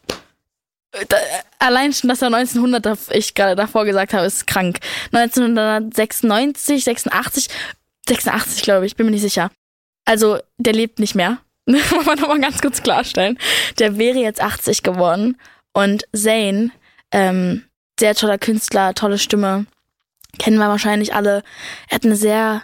allein 1.60 1.92
schon, 1.92 2.08
dass 2.08 2.22
er 2.22 2.34
1900, 2.34 2.98
ich 3.12 3.34
gerade 3.34 3.54
davor 3.54 3.84
gesagt 3.84 4.14
habe, 4.14 4.26
ist 4.26 4.46
krank. 4.46 4.80
1996, 5.12 6.82
86, 6.82 7.48
86 8.08 8.62
glaube 8.62 8.86
ich, 8.86 8.96
bin 8.96 9.06
mir 9.06 9.12
nicht 9.12 9.22
sicher. 9.22 9.50
Also, 10.04 10.38
der 10.58 10.72
lebt 10.72 10.98
nicht 10.98 11.14
mehr. 11.14 11.38
Muss 11.66 12.06
man 12.06 12.18
nochmal 12.18 12.40
ganz 12.40 12.60
kurz 12.60 12.82
klarstellen. 12.82 13.38
Der 13.78 13.98
wäre 13.98 14.18
jetzt 14.18 14.42
80 14.42 14.82
geworden. 14.82 15.38
Und 15.72 16.06
Zane, 16.14 16.70
ähm, 17.10 17.64
sehr 17.98 18.14
toller 18.14 18.38
Künstler, 18.38 18.94
tolle 18.94 19.18
Stimme, 19.18 19.66
kennen 20.38 20.58
wir 20.58 20.68
wahrscheinlich 20.68 21.14
alle. 21.14 21.42
Er 21.88 21.96
hat 21.96 22.04
eine 22.04 22.16
sehr 22.16 22.62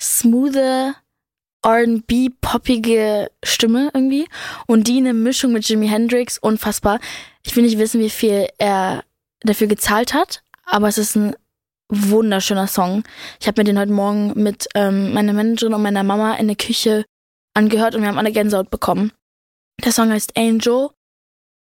smoothe 0.00 0.94
R&B-poppige 1.64 3.30
Stimme 3.42 3.90
irgendwie 3.94 4.28
und 4.66 4.86
die 4.86 4.98
eine 4.98 5.14
Mischung 5.14 5.52
mit 5.52 5.66
Jimi 5.66 5.88
Hendrix, 5.88 6.38
unfassbar. 6.38 7.00
Ich 7.42 7.56
will 7.56 7.64
nicht 7.64 7.78
wissen, 7.78 8.00
wie 8.00 8.10
viel 8.10 8.48
er 8.58 9.04
dafür 9.40 9.66
gezahlt 9.66 10.12
hat, 10.12 10.42
aber 10.66 10.88
es 10.88 10.98
ist 10.98 11.16
ein 11.16 11.34
wunderschöner 11.88 12.66
Song. 12.66 13.04
Ich 13.40 13.46
habe 13.46 13.60
mir 13.60 13.64
den 13.64 13.78
heute 13.78 13.92
Morgen 13.92 14.32
mit 14.42 14.68
ähm, 14.74 15.12
meiner 15.12 15.32
Managerin 15.32 15.74
und 15.74 15.82
meiner 15.82 16.02
Mama 16.02 16.34
in 16.34 16.46
der 16.46 16.56
Küche 16.56 17.04
angehört 17.54 17.94
und 17.94 18.02
wir 18.02 18.08
haben 18.08 18.18
alle 18.18 18.32
Gänsehaut 18.32 18.70
bekommen. 18.70 19.12
Der 19.84 19.92
Song 19.92 20.10
heißt 20.10 20.36
Angel 20.36 20.90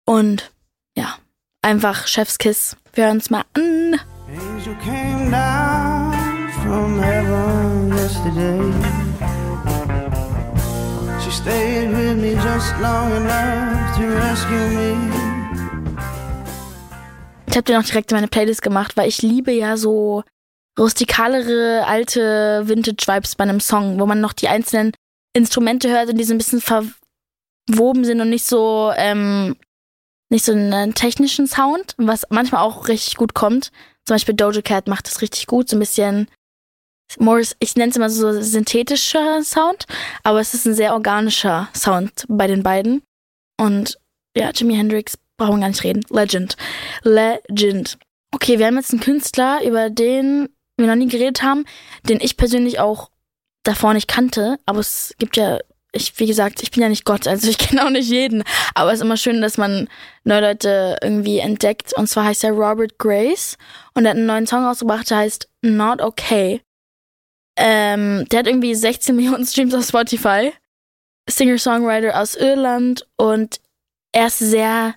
und 0.06 0.52
ja, 0.98 1.18
einfach 1.62 2.08
Chefskiss. 2.08 2.76
Wir 2.94 3.06
hören 3.06 3.18
uns 3.18 3.30
mal 3.30 3.46
an. 3.54 4.00
Angel 4.28 4.76
came 4.84 5.32
down 5.32 6.50
from 6.64 7.00
heaven 7.00 7.90
yesterday. 7.90 8.72
She 11.24 11.32
stayed 11.32 11.92
with 11.92 12.18
me 12.18 12.36
just 12.36 12.74
long 12.82 13.12
enough 13.12 13.98
to 13.98 14.08
rescue 14.08 14.70
me. 14.70 15.21
Ich 17.52 17.58
habe 17.58 17.64
den 17.64 17.76
auch 17.76 17.84
direkt 17.84 18.12
in 18.12 18.16
meine 18.16 18.30
Playlist 18.30 18.62
gemacht, 18.62 18.96
weil 18.96 19.10
ich 19.10 19.22
liebe 19.22 19.52
ja 19.52 19.76
so 19.76 20.24
rustikalere, 20.80 21.86
alte 21.86 22.64
Vintage-Vibes 22.66 23.36
bei 23.36 23.44
einem 23.44 23.60
Song, 23.60 24.00
wo 24.00 24.06
man 24.06 24.22
noch 24.22 24.32
die 24.32 24.48
einzelnen 24.48 24.94
Instrumente 25.34 25.90
hört 25.90 26.10
und 26.10 26.18
die 26.18 26.24
so 26.24 26.34
ein 26.34 26.38
bisschen 26.38 26.62
verwoben 26.62 28.06
sind 28.06 28.22
und 28.22 28.30
nicht 28.30 28.46
so, 28.46 28.94
ähm, 28.96 29.58
nicht 30.30 30.46
so 30.46 30.54
einen 30.54 30.94
technischen 30.94 31.46
Sound, 31.46 31.94
was 31.98 32.26
manchmal 32.30 32.64
auch 32.64 32.88
richtig 32.88 33.18
gut 33.18 33.34
kommt. 33.34 33.74
Zum 34.06 34.16
Beispiel 34.16 34.34
Doja 34.34 34.62
Cat 34.62 34.88
macht 34.88 35.08
das 35.08 35.22
richtig 35.22 35.46
gut, 35.46 35.68
so 35.68 35.76
ein 35.76 35.82
bisschen 35.82 36.30
Morris, 37.20 37.58
ich 37.60 37.76
nenne 37.76 37.90
es 37.90 37.98
immer 37.98 38.10
so 38.10 38.42
synthetischer 38.42 39.44
Sound, 39.44 39.88
aber 40.24 40.40
es 40.40 40.54
ist 40.54 40.66
ein 40.66 40.74
sehr 40.74 40.94
organischer 40.94 41.68
Sound 41.76 42.26
bei 42.30 42.48
den 42.48 42.64
beiden. 42.64 43.04
Und 43.60 44.00
ja, 44.38 44.52
Jimi 44.52 44.76
Hendrix 44.76 45.18
brauchen 45.42 45.58
wir 45.58 45.62
gar 45.62 45.70
nicht 45.70 45.84
reden. 45.84 46.06
Legend. 46.10 46.56
Legend. 47.04 47.98
Okay, 48.32 48.60
wir 48.60 48.68
haben 48.68 48.78
jetzt 48.78 48.92
einen 48.92 49.02
Künstler, 49.02 49.60
über 49.66 49.90
den 49.90 50.50
wir 50.78 50.88
noch 50.88 50.96
nie 50.96 51.08
geredet 51.08 51.42
haben, 51.44 51.66
den 52.08 52.20
ich 52.22 52.38
persönlich 52.38 52.80
auch 52.80 53.10
davor 53.64 53.94
nicht 53.94 54.08
kannte, 54.08 54.58
aber 54.66 54.80
es 54.80 55.14
gibt 55.20 55.38
ja, 55.38 55.60
ich, 55.92 56.18
wie 56.20 56.26
gesagt, 56.26 56.64
ich 56.64 56.72
bin 56.72 56.82
ja 56.82 56.90
nicht 56.90 57.06
Gott, 57.06 57.28
also 57.28 57.50
ich 57.50 57.58
kenne 57.58 57.86
auch 57.86 57.90
nicht 57.90 58.10
jeden, 58.10 58.44
aber 58.74 58.92
es 58.92 59.00
ist 59.00 59.06
immer 59.06 59.18
schön, 59.18 59.42
dass 59.42 59.58
man 59.58 59.88
neue 60.24 60.42
Leute 60.42 60.98
irgendwie 61.02 61.40
entdeckt 61.40 61.94
und 61.96 62.08
zwar 62.08 62.26
heißt 62.26 62.44
er 62.44 62.52
Robert 62.52 62.98
Grace 62.98 63.58
und 63.94 64.06
er 64.06 64.12
hat 64.12 64.18
einen 64.18 64.26
neuen 64.26 64.48
Song 64.48 64.64
rausgebracht, 64.64 65.10
der 65.10 65.18
heißt 65.18 65.50
Not 65.62 66.02
Okay. 66.02 66.62
Ähm, 67.58 68.26
der 68.32 68.40
hat 68.40 68.48
irgendwie 68.48 68.74
16 68.74 69.16
Millionen 69.16 69.46
Streams 69.46 69.74
auf 69.74 69.86
Spotify, 69.86 70.54
Singer-Songwriter 71.30 72.20
aus 72.20 72.36
Irland 72.36 73.08
und 73.18 73.60
er 74.14 74.28
ist 74.28 74.40
sehr 74.40 74.96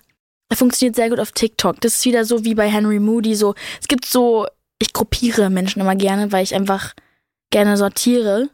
funktioniert 0.55 0.95
sehr 0.95 1.09
gut 1.09 1.19
auf 1.19 1.31
TikTok. 1.31 1.81
Das 1.81 1.95
ist 1.95 2.05
wieder 2.05 2.25
so 2.25 2.43
wie 2.45 2.55
bei 2.55 2.69
Henry 2.69 2.99
Moody. 2.99 3.35
So, 3.35 3.55
es 3.81 3.87
gibt 3.87 4.05
so, 4.05 4.47
ich 4.79 4.93
gruppiere 4.93 5.49
Menschen 5.49 5.81
immer 5.81 5.95
gerne, 5.95 6.31
weil 6.31 6.43
ich 6.43 6.55
einfach 6.55 6.93
gerne 7.51 7.77
sortiere, 7.77 8.49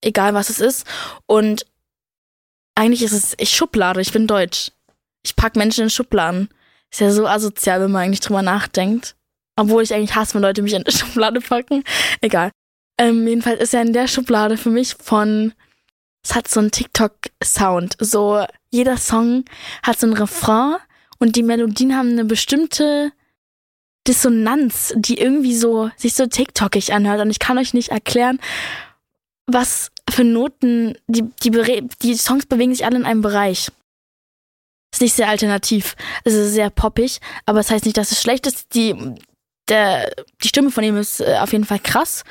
egal 0.00 0.34
was 0.34 0.50
es 0.50 0.60
ist. 0.60 0.86
Und 1.26 1.66
eigentlich 2.74 3.02
ist 3.02 3.12
es, 3.12 3.34
ich 3.38 3.50
schublade, 3.50 4.00
ich 4.00 4.12
bin 4.12 4.26
deutsch. 4.26 4.70
Ich 5.24 5.36
pack 5.36 5.56
Menschen 5.56 5.84
in 5.84 5.90
Schubladen. 5.90 6.48
Ist 6.90 7.00
ja 7.00 7.10
so 7.10 7.26
asozial, 7.26 7.80
wenn 7.80 7.90
man 7.90 8.02
eigentlich 8.02 8.20
drüber 8.20 8.42
nachdenkt. 8.42 9.16
Obwohl 9.56 9.82
ich 9.82 9.92
eigentlich 9.92 10.14
hasse, 10.14 10.34
wenn 10.34 10.42
Leute 10.42 10.62
mich 10.62 10.74
in 10.74 10.82
eine 10.86 10.96
Schublade 10.96 11.40
packen. 11.40 11.84
Egal. 12.20 12.50
Ähm, 12.98 13.26
jedenfalls 13.26 13.60
ist 13.60 13.74
er 13.74 13.82
in 13.82 13.92
der 13.92 14.08
Schublade 14.08 14.56
für 14.56 14.70
mich 14.70 14.94
von, 14.94 15.52
es 16.24 16.34
hat 16.34 16.48
so 16.48 16.60
einen 16.60 16.70
TikTok-Sound. 16.70 17.96
So, 18.00 18.44
jeder 18.70 18.96
Song 18.96 19.44
hat 19.82 19.98
so 19.98 20.06
einen 20.06 20.16
Refrain 20.16 20.76
und 21.18 21.36
die 21.36 21.42
Melodien 21.42 21.96
haben 21.96 22.10
eine 22.10 22.24
bestimmte 22.24 23.12
Dissonanz, 24.06 24.94
die 24.96 25.18
irgendwie 25.18 25.54
so 25.54 25.90
sich 25.96 26.14
so 26.14 26.26
TikTokig 26.26 26.92
anhört 26.92 27.20
und 27.20 27.30
ich 27.30 27.38
kann 27.38 27.58
euch 27.58 27.74
nicht 27.74 27.90
erklären, 27.90 28.40
was 29.46 29.90
für 30.10 30.24
Noten 30.24 30.96
die 31.06 31.22
die 31.42 31.88
die 32.02 32.14
Songs 32.14 32.46
bewegen 32.46 32.74
sich 32.74 32.84
alle 32.84 32.96
in 32.96 33.04
einem 33.04 33.22
Bereich. 33.22 33.70
Ist 34.92 35.02
nicht 35.02 35.14
sehr 35.14 35.28
alternativ, 35.28 35.96
es 36.24 36.32
ist 36.32 36.54
sehr 36.54 36.70
poppig, 36.70 37.20
aber 37.44 37.60
es 37.60 37.66
das 37.66 37.74
heißt 37.74 37.84
nicht, 37.84 37.98
dass 37.98 38.12
es 38.12 38.22
schlecht 38.22 38.46
ist. 38.46 38.74
Die 38.74 38.94
der 39.68 40.10
die 40.42 40.48
Stimme 40.48 40.70
von 40.70 40.84
ihm 40.84 40.96
ist 40.96 41.20
äh, 41.20 41.36
auf 41.40 41.52
jeden 41.52 41.66
Fall 41.66 41.80
krass 41.80 42.24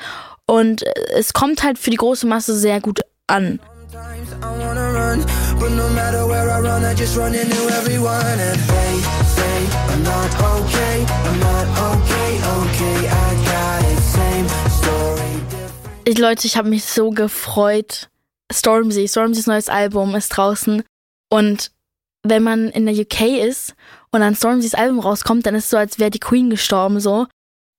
und 0.46 0.82
äh, 0.82 0.92
es 1.12 1.32
kommt 1.32 1.62
halt 1.62 1.78
für 1.78 1.90
die 1.90 1.96
große 1.96 2.26
Masse 2.26 2.58
sehr 2.58 2.80
gut 2.80 3.00
an. 3.28 3.60
I 3.94 4.58
wanna 4.58 4.90
run, 4.90 5.26
but 5.58 5.70
no 5.70 5.88
matter 5.90 6.26
where 6.28 6.50
I 6.50 6.57
I 6.84 6.94
just 6.94 7.16
run 7.16 7.34
into 7.34 7.68
everyone 7.78 8.38
and 8.38 8.58
they 8.68 9.00
say 9.36 9.66
I'm 9.88 10.02
not 10.02 10.30
okay, 10.56 11.04
I'm 11.26 11.38
not 11.40 11.66
okay, 11.92 12.30
okay, 12.58 13.08
I 13.08 13.34
got 13.44 13.82
it, 13.92 13.98
same 13.98 14.48
story. 14.70 15.42
Ich, 16.04 16.18
Leute, 16.18 16.46
ich 16.46 16.56
habe 16.56 16.68
mich 16.68 16.84
so 16.84 17.10
gefreut. 17.10 18.08
Stormzy, 18.50 19.08
Stormzy's 19.08 19.46
neues 19.46 19.68
Album 19.68 20.14
ist 20.14 20.30
draußen 20.30 20.82
und 21.30 21.70
wenn 22.22 22.42
man 22.42 22.68
in 22.70 22.86
der 22.86 22.94
UK 22.94 23.44
ist 23.46 23.74
und 24.10 24.20
dann 24.20 24.34
Stormzy's 24.34 24.74
Album 24.74 25.00
rauskommt, 25.00 25.46
dann 25.46 25.54
ist 25.54 25.64
es 25.64 25.70
so, 25.70 25.76
als 25.76 25.98
wäre 25.98 26.10
die 26.10 26.20
Queen 26.20 26.50
gestorben, 26.50 27.00
so. 27.00 27.26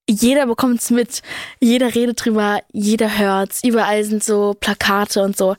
Jeder 0.09 0.47
bekommt's 0.47 0.89
mit, 0.89 1.21
jeder 1.59 1.93
redet 1.93 2.23
drüber, 2.23 2.61
jeder 2.71 3.17
hört's, 3.17 3.63
überall 3.63 4.03
sind 4.03 4.23
so 4.23 4.55
Plakate 4.59 5.21
und 5.21 5.37
so 5.37 5.55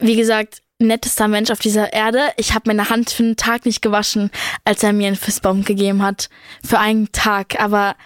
wie 0.00 0.16
gesagt, 0.16 0.62
nettester 0.78 1.28
Mensch 1.28 1.50
auf 1.50 1.58
dieser 1.58 1.92
Erde. 1.92 2.20
Ich 2.36 2.54
habe 2.54 2.64
meine 2.66 2.90
Hand 2.90 3.10
für 3.10 3.22
einen 3.22 3.36
Tag 3.36 3.64
nicht 3.64 3.82
gewaschen, 3.82 4.30
als 4.64 4.82
er 4.82 4.92
mir 4.92 5.06
einen 5.06 5.16
Fistbaum 5.16 5.64
gegeben 5.64 6.02
hat. 6.02 6.28
Für 6.64 6.78
einen 6.78 7.10
Tag. 7.12 7.60
Aber 7.60 7.96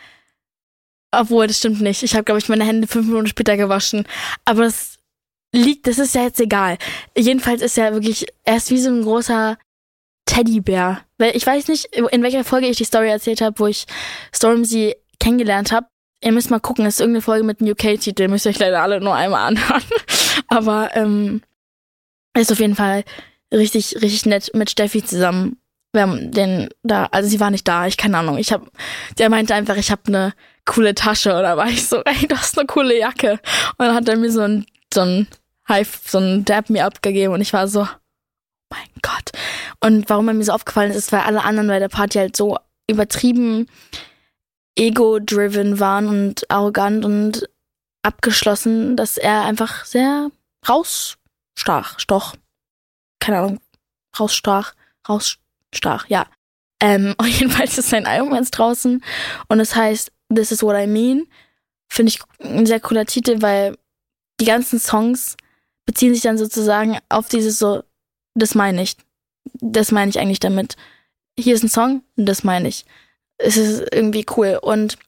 obwohl, 1.12 1.46
das 1.46 1.58
stimmt 1.58 1.80
nicht. 1.80 2.02
Ich 2.02 2.14
habe, 2.14 2.24
glaube 2.24 2.38
ich, 2.38 2.48
meine 2.48 2.64
Hände 2.64 2.86
fünf 2.86 3.06
Minuten 3.06 3.26
später 3.26 3.56
gewaschen. 3.56 4.06
Aber 4.44 4.64
es 4.64 4.98
liegt, 5.52 5.86
das 5.86 5.98
ist 5.98 6.14
ja 6.14 6.22
jetzt 6.22 6.40
egal. 6.40 6.78
Jedenfalls 7.16 7.62
ist 7.62 7.76
er 7.76 7.92
wirklich, 7.92 8.26
er 8.44 8.56
ist 8.56 8.70
wie 8.70 8.78
so 8.78 8.90
ein 8.90 9.02
großer 9.02 9.58
Teddybär. 10.26 11.00
Weil 11.18 11.36
ich 11.36 11.46
weiß 11.46 11.68
nicht, 11.68 11.86
in 11.96 12.22
welcher 12.22 12.44
Folge 12.44 12.68
ich 12.68 12.76
die 12.76 12.84
Story 12.84 13.08
erzählt 13.08 13.40
habe, 13.40 13.58
wo 13.58 13.66
ich 13.66 13.86
Stormzy 14.32 14.94
kennengelernt 15.18 15.72
habe. 15.72 15.86
Ihr 16.22 16.32
müsst 16.32 16.50
mal 16.50 16.60
gucken, 16.60 16.84
es 16.86 16.94
ist 16.94 17.00
irgendeine 17.00 17.22
Folge 17.22 17.44
mit 17.44 17.60
einem 17.60 17.70
UK-Titel, 17.72 18.28
müsst 18.28 18.46
ihr 18.46 18.50
euch 18.50 18.58
leider 18.58 18.82
alle 18.82 19.00
nur 19.00 19.14
einmal 19.14 19.48
anhören. 19.48 19.82
Aber 20.48 20.90
ähm, 20.94 21.40
ist 22.38 22.52
auf 22.52 22.60
jeden 22.60 22.76
Fall 22.76 23.04
richtig, 23.52 23.96
richtig 23.96 24.26
nett 24.26 24.50
mit 24.54 24.70
Steffi 24.70 25.04
zusammen. 25.04 25.56
Wir 25.92 26.02
haben 26.02 26.30
den 26.30 26.68
da, 26.82 27.06
also 27.06 27.28
sie 27.28 27.40
war 27.40 27.50
nicht 27.50 27.66
da, 27.66 27.86
ich 27.86 27.96
keine 27.96 28.18
Ahnung. 28.18 28.38
Ich 28.38 28.52
hab, 28.52 28.70
der 29.18 29.28
meinte 29.28 29.54
einfach, 29.54 29.76
ich 29.76 29.90
habe 29.90 30.02
eine 30.06 30.34
coole 30.64 30.94
Tasche 30.94 31.30
oder 31.30 31.56
war 31.56 31.68
ich 31.68 31.86
so, 31.86 32.02
ey, 32.04 32.28
du 32.28 32.36
hast 32.36 32.58
eine 32.58 32.66
coole 32.66 32.96
Jacke. 32.98 33.32
Und 33.32 33.86
dann 33.86 33.94
hat 33.94 34.08
er 34.08 34.16
mir 34.16 34.30
so 34.30 34.42
ein, 34.42 34.66
so 34.92 35.00
ein 35.00 35.26
High, 35.68 36.00
so 36.06 36.18
ein 36.18 36.44
Dab 36.44 36.70
mir 36.70 36.86
abgegeben 36.86 37.34
und 37.34 37.40
ich 37.40 37.52
war 37.52 37.66
so, 37.66 37.82
oh 37.82 37.86
mein 38.70 38.88
Gott. 39.02 39.30
Und 39.82 40.08
warum 40.08 40.28
er 40.28 40.34
mir 40.34 40.44
so 40.44 40.52
aufgefallen 40.52 40.90
ist, 40.90 40.96
ist, 40.96 41.12
weil 41.12 41.20
alle 41.20 41.42
anderen 41.42 41.68
bei 41.68 41.78
der 41.78 41.88
Party 41.88 42.18
halt 42.18 42.36
so 42.36 42.58
übertrieben 42.88 43.66
ego-driven 44.76 45.80
waren 45.80 46.08
und 46.08 46.50
arrogant 46.50 47.04
und 47.04 47.48
abgeschlossen, 48.02 48.96
dass 48.96 49.18
er 49.18 49.42
einfach 49.42 49.84
sehr 49.84 50.30
raus 50.68 51.18
stach, 51.60 51.98
stoch, 51.98 52.34
keine 53.20 53.38
Ahnung, 53.38 53.60
rausstach, 54.18 54.74
rausstach, 55.08 56.08
ja. 56.08 56.26
Ähm, 56.80 57.14
und 57.18 57.28
jedenfalls 57.28 57.78
ist 57.78 57.90
sein 57.90 58.06
Album 58.06 58.34
jetzt 58.34 58.52
draußen 58.52 59.04
und 59.48 59.60
es 59.60 59.76
heißt 59.76 60.10
This 60.34 60.52
is 60.52 60.62
what 60.62 60.76
I 60.76 60.86
mean. 60.86 61.26
Finde 61.88 62.10
ich 62.10 62.20
ein 62.40 62.66
sehr 62.66 62.80
cooler 62.80 63.04
Titel, 63.04 63.42
weil 63.42 63.76
die 64.40 64.44
ganzen 64.44 64.78
Songs 64.78 65.36
beziehen 65.84 66.14
sich 66.14 66.22
dann 66.22 66.38
sozusagen 66.38 66.98
auf 67.08 67.28
dieses 67.28 67.58
so, 67.58 67.82
das 68.34 68.54
meine 68.54 68.82
ich. 68.82 68.96
Das 69.60 69.90
meine 69.90 70.08
ich 70.08 70.20
eigentlich 70.20 70.38
damit. 70.38 70.76
Hier 71.36 71.54
ist 71.54 71.64
ein 71.64 71.68
Song, 71.68 72.04
das 72.16 72.44
meine 72.44 72.68
ich. 72.68 72.84
Es 73.38 73.56
ist 73.56 73.92
irgendwie 73.92 74.24
cool. 74.36 74.60
Und 74.62 74.98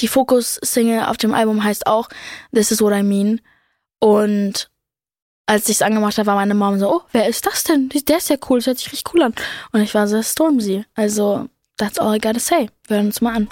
die 0.00 0.08
Fokus-Single 0.08 1.04
auf 1.04 1.18
dem 1.18 1.34
Album 1.34 1.62
heißt 1.62 1.86
auch 1.86 2.08
This 2.52 2.72
is 2.72 2.80
what 2.80 2.92
I 2.92 3.04
mean. 3.04 3.40
Und 4.00 4.71
als 5.46 5.68
ich 5.68 5.76
es 5.76 5.82
angemacht 5.82 6.18
habe, 6.18 6.26
war 6.26 6.36
meine 6.36 6.54
Mom 6.54 6.78
so, 6.78 6.90
oh, 6.90 7.00
wer 7.12 7.28
ist 7.28 7.46
das 7.46 7.64
denn? 7.64 7.88
Der 7.88 8.18
ist 8.18 8.30
ja 8.30 8.36
cool, 8.48 8.58
das 8.58 8.66
hört 8.66 8.78
sich 8.78 8.92
richtig 8.92 9.12
cool 9.12 9.22
an. 9.22 9.34
Und 9.72 9.80
ich 9.80 9.94
war 9.94 10.06
so, 10.06 10.22
Stormzy. 10.22 10.84
Also, 10.94 11.48
that's 11.78 11.98
all 11.98 12.14
I 12.14 12.18
gotta 12.18 12.38
say. 12.38 12.70
Wir 12.86 12.96
hören 12.96 13.06
uns 13.06 13.20
mal 13.20 13.34
an. 13.36 13.48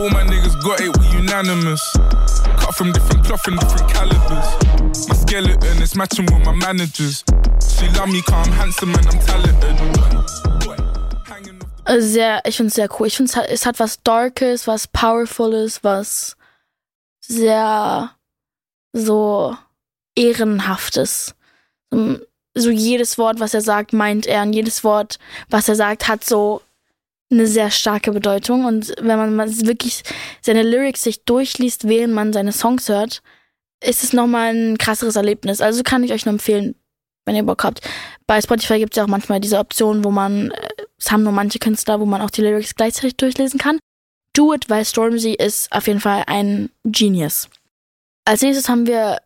All 0.00 0.08
my 0.10 0.22
niggas 0.22 0.58
got 0.62 0.80
it, 0.80 0.96
we 0.98 1.18
unanimous. 1.18 1.82
Cut 2.58 2.74
from 2.74 2.92
different 2.92 3.24
cloth 3.26 3.46
and 3.48 3.60
different 3.60 3.92
calibers. 3.92 5.08
My 5.08 5.14
skeleton 5.14 5.82
is 5.82 5.94
matching 5.94 6.24
with 6.26 6.46
my 6.46 6.52
managers. 6.52 7.24
She 7.78 7.86
love 7.88 8.08
me, 8.08 8.22
calm, 8.22 8.50
handsome 8.52 8.94
and 8.94 9.06
I'm 9.06 9.18
talented. 9.26 9.76
Sehr, 11.98 12.40
ich 12.44 12.56
finde 12.56 12.68
es 12.68 12.74
sehr 12.74 12.88
cool. 12.98 13.08
Ich 13.08 13.16
finde 13.16 13.32
es 13.48 13.66
hat 13.66 13.80
was 13.80 14.02
Darkes, 14.02 14.66
was 14.66 14.86
Powerfules, 14.86 15.82
was 15.82 16.36
sehr 17.20 18.10
so 18.92 19.56
Ehrenhaftes. 20.20 21.34
So 21.90 22.70
jedes 22.70 23.16
Wort, 23.16 23.40
was 23.40 23.54
er 23.54 23.62
sagt, 23.62 23.92
meint 23.92 24.26
er. 24.26 24.42
Und 24.42 24.52
jedes 24.52 24.84
Wort, 24.84 25.18
was 25.48 25.68
er 25.68 25.76
sagt, 25.76 26.08
hat 26.08 26.24
so 26.24 26.62
eine 27.30 27.46
sehr 27.46 27.70
starke 27.70 28.12
Bedeutung. 28.12 28.64
Und 28.64 28.94
wenn 29.00 29.34
man 29.36 29.66
wirklich 29.66 30.02
seine 30.42 30.62
Lyrics 30.62 31.02
sich 31.02 31.24
durchliest, 31.24 31.88
während 31.88 32.12
man 32.12 32.32
seine 32.32 32.52
Songs 32.52 32.88
hört, 32.88 33.22
ist 33.82 34.04
es 34.04 34.12
nochmal 34.12 34.54
ein 34.54 34.78
krasseres 34.78 35.16
Erlebnis. 35.16 35.60
Also 35.60 35.82
kann 35.82 36.04
ich 36.04 36.12
euch 36.12 36.26
nur 36.26 36.34
empfehlen, 36.34 36.74
wenn 37.24 37.36
ihr 37.36 37.44
Bock 37.44 37.64
habt. 37.64 37.80
Bei 38.26 38.40
Spotify 38.40 38.78
gibt 38.78 38.92
es 38.92 38.96
ja 38.98 39.04
auch 39.04 39.08
manchmal 39.08 39.40
diese 39.40 39.58
Option, 39.58 40.04
wo 40.04 40.10
man, 40.10 40.50
äh, 40.50 40.68
es 40.98 41.10
haben 41.10 41.22
nur 41.22 41.32
manche 41.32 41.58
Künstler, 41.58 41.98
wo 41.98 42.04
man 42.04 42.20
auch 42.20 42.30
die 42.30 42.42
Lyrics 42.42 42.74
gleichzeitig 42.74 43.16
durchlesen 43.16 43.58
kann. 43.58 43.78
Do 44.34 44.52
it, 44.52 44.68
weil 44.68 44.84
Stormzy 44.84 45.32
ist 45.32 45.72
auf 45.72 45.86
jeden 45.86 46.00
Fall 46.00 46.24
ein 46.26 46.70
Genius. 46.84 47.48
Als 48.26 48.42
nächstes 48.42 48.68
haben 48.68 48.86
wir 48.86 49.18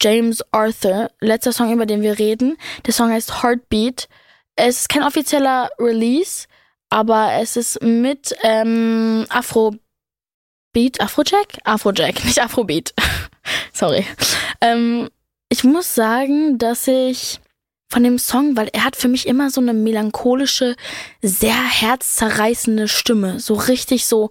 James 0.00 0.42
Arthur, 0.52 1.10
letzter 1.20 1.52
Song, 1.52 1.72
über 1.72 1.86
den 1.86 2.02
wir 2.02 2.18
reden. 2.18 2.56
Der 2.86 2.92
Song 2.92 3.10
heißt 3.10 3.42
Heartbeat. 3.42 4.08
Es 4.56 4.80
ist 4.80 4.88
kein 4.88 5.02
offizieller 5.02 5.70
Release, 5.78 6.46
aber 6.90 7.32
es 7.34 7.56
ist 7.56 7.82
mit 7.82 8.34
ähm, 8.42 9.26
Afrobeat, 9.28 9.80
Afrojack? 11.00 11.58
Afrojack, 11.64 12.24
nicht 12.24 12.40
Afrobeat. 12.40 12.94
Sorry. 13.72 14.04
Ähm, 14.60 15.08
ich 15.48 15.64
muss 15.64 15.94
sagen, 15.94 16.58
dass 16.58 16.86
ich 16.88 17.40
von 17.90 18.02
dem 18.02 18.18
Song, 18.18 18.56
weil 18.56 18.68
er 18.72 18.84
hat 18.84 18.96
für 18.96 19.08
mich 19.08 19.26
immer 19.26 19.50
so 19.50 19.60
eine 19.60 19.72
melancholische, 19.72 20.76
sehr 21.22 21.54
herzzerreißende 21.54 22.86
Stimme. 22.86 23.40
So 23.40 23.54
richtig 23.54 24.06
so, 24.06 24.28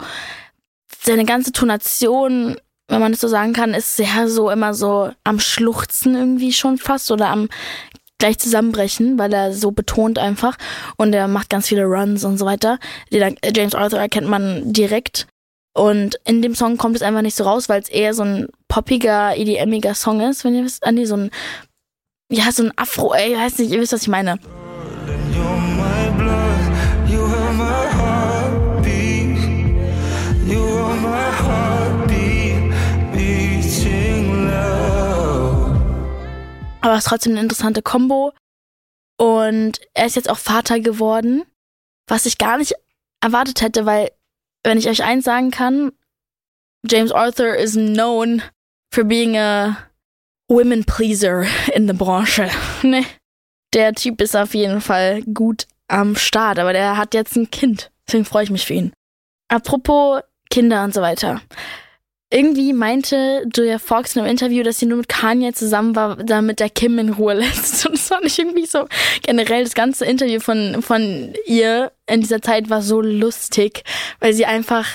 seine 1.01 1.25
ganze 1.25 1.51
Tonation, 1.51 2.57
wenn 2.87 3.01
man 3.01 3.11
das 3.11 3.21
so 3.21 3.27
sagen 3.27 3.53
kann, 3.53 3.73
ist 3.73 3.95
sehr 3.95 4.29
so 4.29 4.49
immer 4.49 4.73
so 4.73 5.11
am 5.23 5.39
Schluchzen 5.39 6.15
irgendwie 6.15 6.53
schon 6.53 6.77
fast 6.77 7.11
oder 7.11 7.27
am 7.29 7.49
gleich 8.19 8.39
zusammenbrechen, 8.39 9.19
weil 9.19 9.31
er 9.33 9.53
so 9.53 9.71
betont 9.71 10.17
einfach 10.17 10.57
und 10.97 11.13
er 11.13 11.27
macht 11.27 11.49
ganz 11.49 11.67
viele 11.67 11.83
Runs 11.83 12.23
und 12.23 12.37
so 12.37 12.45
weiter. 12.45 12.79
James 13.11 13.75
Arthur 13.75 13.99
erkennt 13.99 14.27
man 14.27 14.73
direkt 14.73 15.27
und 15.75 16.19
in 16.25 16.41
dem 16.41 16.55
Song 16.55 16.77
kommt 16.77 16.95
es 16.95 17.03
einfach 17.03 17.21
nicht 17.21 17.35
so 17.35 17.43
raus, 17.43 17.69
weil 17.69 17.81
es 17.81 17.89
eher 17.89 18.13
so 18.15 18.23
ein 18.23 18.47
poppiger, 18.67 19.37
EDMiger 19.37 19.93
Song 19.93 20.21
ist, 20.21 20.43
wenn 20.43 20.55
ihr 20.55 20.63
wisst, 20.63 20.83
Andi, 20.83 21.05
so 21.05 21.15
ein 21.15 21.31
ja, 22.29 22.51
so 22.51 22.63
ein 22.63 22.73
Afro, 22.75 23.13
ey, 23.13 23.33
ich 23.33 23.37
weiß 23.37 23.59
nicht, 23.59 23.71
ihr 23.71 23.79
wisst, 23.79 23.93
was 23.93 24.01
ich 24.01 24.07
meine. 24.09 24.37
Aber 36.81 36.93
es 36.93 36.99
ist 36.99 37.09
trotzdem 37.09 37.33
eine 37.33 37.41
interessante 37.41 37.81
Combo. 37.81 38.33
Und 39.19 39.79
er 39.93 40.05
ist 40.05 40.15
jetzt 40.15 40.29
auch 40.29 40.37
Vater 40.37 40.79
geworden, 40.79 41.43
was 42.07 42.25
ich 42.25 42.37
gar 42.37 42.57
nicht 42.57 42.73
erwartet 43.21 43.61
hätte, 43.61 43.85
weil, 43.85 44.11
wenn 44.63 44.77
ich 44.77 44.87
euch 44.87 45.03
eins 45.03 45.25
sagen 45.25 45.51
kann, 45.51 45.91
James 46.87 47.11
Arthur 47.11 47.55
is 47.55 47.73
known 47.73 48.43
for 48.93 49.03
being 49.03 49.35
a 49.37 49.77
Women 50.49 50.85
Pleaser 50.85 51.45
in 51.73 51.87
der 51.87 51.95
Branche. 51.95 52.49
ne? 52.83 53.03
Der 53.73 53.93
Typ 53.93 54.21
ist 54.21 54.35
auf 54.35 54.53
jeden 54.53 54.81
Fall 54.81 55.23
gut 55.23 55.67
am 55.87 56.15
Start, 56.15 56.59
aber 56.59 56.73
der 56.73 56.97
hat 56.97 57.13
jetzt 57.13 57.35
ein 57.35 57.51
Kind. 57.51 57.91
Deswegen 58.07 58.25
freue 58.25 58.43
ich 58.43 58.49
mich 58.49 58.65
für 58.65 58.73
ihn. 58.73 58.93
Apropos 59.49 60.21
Kinder 60.49 60.83
und 60.83 60.93
so 60.93 61.01
weiter. 61.01 61.41
Irgendwie 62.29 62.73
meinte 62.73 63.45
Julia 63.55 63.79
Fox 63.79 64.15
in 64.15 64.21
einem 64.21 64.31
Interview, 64.31 64.61
dass 64.61 64.79
sie 64.79 64.85
nur 64.85 64.97
mit 64.97 65.07
Kanye 65.07 65.53
zusammen 65.53 65.95
war, 65.95 66.17
damit 66.17 66.59
der 66.59 66.69
Kim 66.69 66.99
in 66.99 67.13
Ruhe 67.13 67.33
lässt. 67.39 67.85
Und 67.85 67.93
das 67.95 68.07
fand 68.07 68.25
ich 68.25 68.37
irgendwie 68.37 68.65
so 68.65 68.87
generell 69.21 69.63
das 69.63 69.75
ganze 69.75 70.05
Interview 70.05 70.39
von, 70.39 70.81
von 70.81 71.33
ihr 71.45 71.91
in 72.05 72.21
dieser 72.21 72.41
Zeit 72.41 72.69
war 72.69 72.81
so 72.81 73.01
lustig, 73.01 73.83
weil 74.19 74.33
sie 74.33 74.45
einfach 74.45 74.85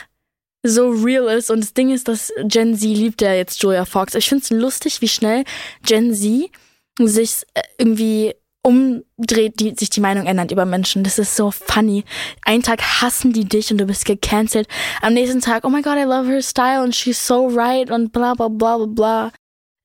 so 0.63 0.91
real 0.91 1.27
ist. 1.37 1.51
Und 1.51 1.61
das 1.61 1.75
Ding 1.75 1.91
ist, 1.91 2.09
dass 2.09 2.33
Gen 2.45 2.77
Z 2.77 2.83
liebt 2.83 3.23
ja 3.23 3.33
jetzt 3.33 3.63
Julia 3.63 3.85
Fox. 3.85 4.15
Ich 4.15 4.29
finde 4.29 4.45
es 4.45 4.51
lustig, 4.51 5.01
wie 5.01 5.09
schnell 5.09 5.45
Gen 5.85 6.15
Z 6.15 6.51
sich 6.99 7.45
äh, 7.55 7.63
irgendwie 7.79 8.35
umdreht, 8.63 9.59
die, 9.59 9.75
sich 9.77 9.91
die 9.91 10.01
Meinung 10.01 10.27
ändert 10.27 10.53
über 10.53 10.65
Menschen. 10.65 11.03
Das 11.03 11.19
ist 11.19 11.37
so 11.37 11.51
funny. 11.51 12.05
Einen 12.45 12.63
Tag 12.63 12.81
hassen 12.81 13.33
die 13.33 13.45
dich 13.45 13.71
und 13.71 13.79
du 13.79 13.87
bist 13.87 14.05
gecancelt. 14.05 14.69
Am 15.01 15.15
nächsten 15.15 15.41
Tag, 15.41 15.65
oh 15.65 15.69
my 15.69 15.83
god, 15.83 15.97
I 15.97 16.05
love 16.05 16.29
her 16.29 16.43
style 16.43 16.83
and 16.83 16.95
she's 16.95 17.25
so 17.27 17.49
right 17.49 17.91
und 17.91 18.13
bla 18.13 18.35
bla 18.35 18.49
bla 18.49 18.79
bla 18.79 18.87
bla. 18.87 19.33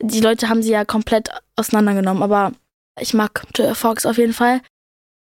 Die 0.01 0.21
Leute 0.21 0.47
haben 0.47 0.61
sie 0.61 0.71
ja 0.71 0.85
komplett 0.85 1.29
auseinandergenommen, 1.55 2.21
aber 2.21 2.51
ich 2.99 3.13
mag 3.13 3.43
Fox 3.73 4.05
auf 4.05 4.17
jeden 4.17 4.33
Fall. 4.33 4.61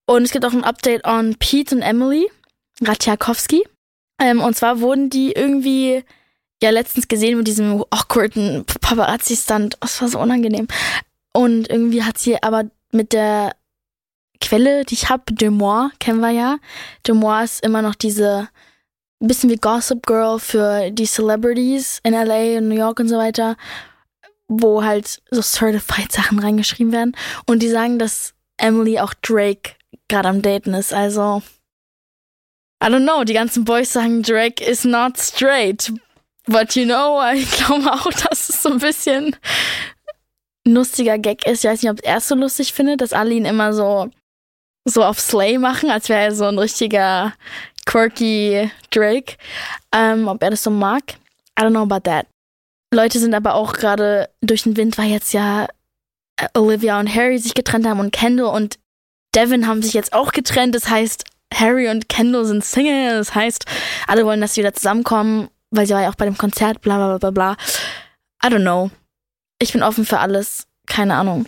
Und 0.06 0.22
es 0.22 0.32
gibt 0.32 0.44
auch 0.44 0.52
ein 0.52 0.64
Update 0.64 1.06
on 1.06 1.36
Pete 1.38 1.74
und 1.74 1.82
Emily 1.82 2.26
Ratjakowski. 2.82 3.64
Ähm, 4.20 4.40
und 4.40 4.56
zwar 4.56 4.80
wurden 4.80 5.10
die 5.10 5.32
irgendwie 5.32 6.04
ja 6.62 6.70
letztens 6.70 7.08
gesehen 7.08 7.38
mit 7.38 7.46
diesem 7.46 7.84
awkwarden 7.90 8.64
Paparazzi-Stand. 8.64 9.78
Das 9.80 10.00
war 10.00 10.08
so 10.08 10.18
unangenehm. 10.18 10.66
Und 11.32 11.68
irgendwie 11.68 12.02
hat 12.02 12.18
sie 12.18 12.42
aber 12.42 12.64
mit 12.94 13.12
der 13.12 13.54
Quelle, 14.40 14.84
die 14.84 14.94
ich 14.94 15.08
habe, 15.08 15.32
Demois, 15.32 15.90
kennen 16.00 16.20
wir 16.20 16.30
ja. 16.30 16.58
Demois 17.06 17.44
ist 17.44 17.64
immer 17.64 17.82
noch 17.82 17.94
diese 17.94 18.48
bisschen 19.20 19.50
wie 19.50 19.56
Gossip 19.56 20.06
Girl 20.06 20.38
für 20.38 20.90
die 20.90 21.06
Celebrities 21.06 22.00
in 22.02 22.12
LA 22.12 22.58
und 22.58 22.68
New 22.68 22.76
York 22.76 23.00
und 23.00 23.08
so 23.08 23.16
weiter, 23.16 23.56
wo 24.48 24.82
halt 24.82 25.22
so 25.30 25.40
Certified 25.40 26.12
Sachen 26.12 26.38
reingeschrieben 26.38 26.92
werden. 26.92 27.16
Und 27.46 27.62
die 27.62 27.70
sagen, 27.70 27.98
dass 27.98 28.34
Emily 28.56 28.98
auch 28.98 29.14
Drake 29.14 29.72
gerade 30.08 30.28
am 30.28 30.42
Daten 30.42 30.74
ist. 30.74 30.92
Also 30.92 31.42
I 32.82 32.88
don't 32.88 33.04
know, 33.04 33.24
die 33.24 33.32
ganzen 33.32 33.64
Boys 33.64 33.92
sagen, 33.92 34.22
Drake 34.22 34.62
is 34.62 34.84
not 34.84 35.18
straight. 35.18 35.92
But 36.46 36.74
you 36.76 36.84
know, 36.84 37.22
ich 37.32 37.50
glaube 37.56 37.90
auch, 37.90 38.10
dass 38.28 38.48
es 38.50 38.62
so 38.62 38.70
ein 38.70 38.78
bisschen 38.78 39.36
lustiger 40.66 41.18
Gag 41.18 41.46
ist. 41.46 41.64
Ich 41.64 41.70
weiß 41.70 41.82
nicht, 41.82 41.90
ob 41.90 42.00
er 42.02 42.18
es 42.18 42.28
so 42.28 42.34
lustig 42.34 42.72
findet, 42.72 43.00
dass 43.00 43.12
alle 43.12 43.34
ihn 43.34 43.44
immer 43.44 43.72
so, 43.72 44.10
so 44.84 45.04
auf 45.04 45.20
Slay 45.20 45.58
machen, 45.58 45.90
als 45.90 46.08
wäre 46.08 46.22
er 46.22 46.34
so 46.34 46.44
ein 46.44 46.58
richtiger 46.58 47.34
quirky 47.86 48.70
Drake. 48.90 49.36
Ähm, 49.92 50.28
ob 50.28 50.42
er 50.42 50.50
das 50.50 50.62
so 50.62 50.70
mag. 50.70 51.14
I 51.58 51.62
don't 51.62 51.70
know 51.70 51.82
about 51.82 52.00
that. 52.00 52.26
Leute 52.92 53.18
sind 53.18 53.34
aber 53.34 53.54
auch 53.54 53.72
gerade 53.72 54.28
durch 54.40 54.62
den 54.62 54.76
Wind, 54.76 54.96
weil 54.98 55.10
jetzt 55.10 55.32
ja 55.32 55.66
äh, 56.36 56.48
Olivia 56.54 56.98
und 56.98 57.12
Harry 57.14 57.38
sich 57.38 57.54
getrennt 57.54 57.86
haben 57.86 58.00
und 58.00 58.12
Kendall 58.12 58.54
und 58.54 58.78
Devin 59.34 59.66
haben 59.66 59.82
sich 59.82 59.94
jetzt 59.94 60.12
auch 60.12 60.32
getrennt. 60.32 60.74
Das 60.74 60.88
heißt, 60.88 61.24
Harry 61.52 61.88
und 61.88 62.08
Kendall 62.08 62.44
sind 62.44 62.64
Single. 62.64 63.18
Das 63.18 63.34
heißt, 63.34 63.64
alle 64.06 64.24
wollen, 64.24 64.40
dass 64.40 64.54
sie 64.54 64.60
wieder 64.60 64.74
zusammenkommen, 64.74 65.48
weil 65.70 65.86
sie 65.86 65.94
war 65.94 66.02
ja 66.02 66.10
auch 66.10 66.14
bei 66.14 66.24
dem 66.24 66.38
Konzert, 66.38 66.80
bla 66.80 66.96
bla 66.96 67.18
bla 67.18 67.30
bla. 67.30 67.56
I 68.44 68.48
don't 68.48 68.62
know. 68.62 68.90
Ich 69.58 69.72
bin 69.72 69.82
offen 69.82 70.04
für 70.04 70.18
alles. 70.18 70.66
Keine 70.86 71.14
Ahnung. 71.14 71.46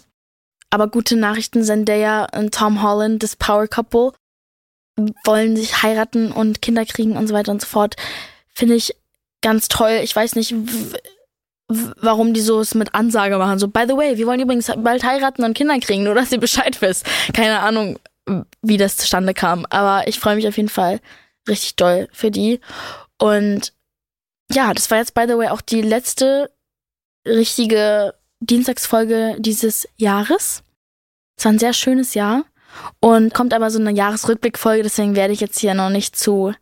Aber 0.70 0.88
gute 0.88 1.16
Nachrichten 1.16 1.62
ja 1.86 2.26
und 2.36 2.54
Tom 2.54 2.82
Holland, 2.82 3.22
das 3.22 3.36
Power 3.36 3.68
Couple, 3.68 4.12
wollen 5.24 5.56
sich 5.56 5.82
heiraten 5.82 6.32
und 6.32 6.62
Kinder 6.62 6.84
kriegen 6.84 7.16
und 7.16 7.28
so 7.28 7.34
weiter 7.34 7.52
und 7.52 7.60
so 7.60 7.66
fort. 7.66 7.96
Finde 8.52 8.74
ich 8.74 8.96
ganz 9.42 9.68
toll. 9.68 10.00
Ich 10.02 10.16
weiß 10.16 10.34
nicht, 10.34 10.54
warum 11.68 12.34
die 12.34 12.40
so 12.40 12.60
es 12.60 12.74
mit 12.74 12.94
Ansage 12.94 13.38
machen. 13.38 13.58
So, 13.58 13.68
by 13.68 13.84
the 13.86 13.96
way, 13.96 14.16
wir 14.16 14.26
wollen 14.26 14.40
übrigens 14.40 14.70
bald 14.78 15.04
heiraten 15.04 15.44
und 15.44 15.54
Kinder 15.54 15.78
kriegen, 15.78 16.04
nur 16.04 16.14
dass 16.14 16.32
ihr 16.32 16.40
Bescheid 16.40 16.80
wisst. 16.80 17.06
Keine 17.32 17.60
Ahnung 17.60 17.98
wie 18.62 18.76
das 18.76 18.96
zustande 18.96 19.34
kam. 19.34 19.66
Aber 19.70 20.08
ich 20.08 20.18
freue 20.18 20.36
mich 20.36 20.48
auf 20.48 20.56
jeden 20.56 20.68
Fall 20.68 21.00
richtig 21.48 21.76
doll 21.76 22.08
für 22.12 22.30
die. 22.30 22.60
Und 23.18 23.72
ja, 24.50 24.74
das 24.74 24.90
war 24.90 24.98
jetzt, 24.98 25.14
by 25.14 25.24
the 25.28 25.36
way, 25.36 25.48
auch 25.48 25.60
die 25.60 25.82
letzte 25.82 26.50
richtige 27.26 28.14
Dienstagsfolge 28.40 29.36
dieses 29.38 29.88
Jahres. 29.96 30.62
Es 31.36 31.44
war 31.44 31.52
ein 31.52 31.58
sehr 31.58 31.72
schönes 31.72 32.14
Jahr. 32.14 32.44
Und 33.00 33.32
kommt 33.32 33.54
aber 33.54 33.70
so 33.70 33.78
eine 33.78 33.90
Jahresrückblickfolge, 33.92 34.82
deswegen 34.82 35.16
werde 35.16 35.32
ich 35.32 35.40
jetzt 35.40 35.58
hier 35.58 35.74
noch 35.74 35.88
nicht 35.88 36.16
zu. 36.16 36.52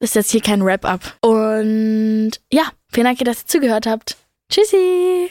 Ist 0.00 0.16
jetzt 0.16 0.32
hier 0.32 0.40
kein 0.40 0.64
Wrap-up. 0.64 1.16
Und 1.20 2.32
ja, 2.52 2.64
vielen 2.92 3.06
Dank, 3.06 3.18
dass 3.20 3.42
ihr 3.42 3.46
zugehört 3.46 3.86
habt. 3.86 4.16
Tschüssi! 4.50 5.30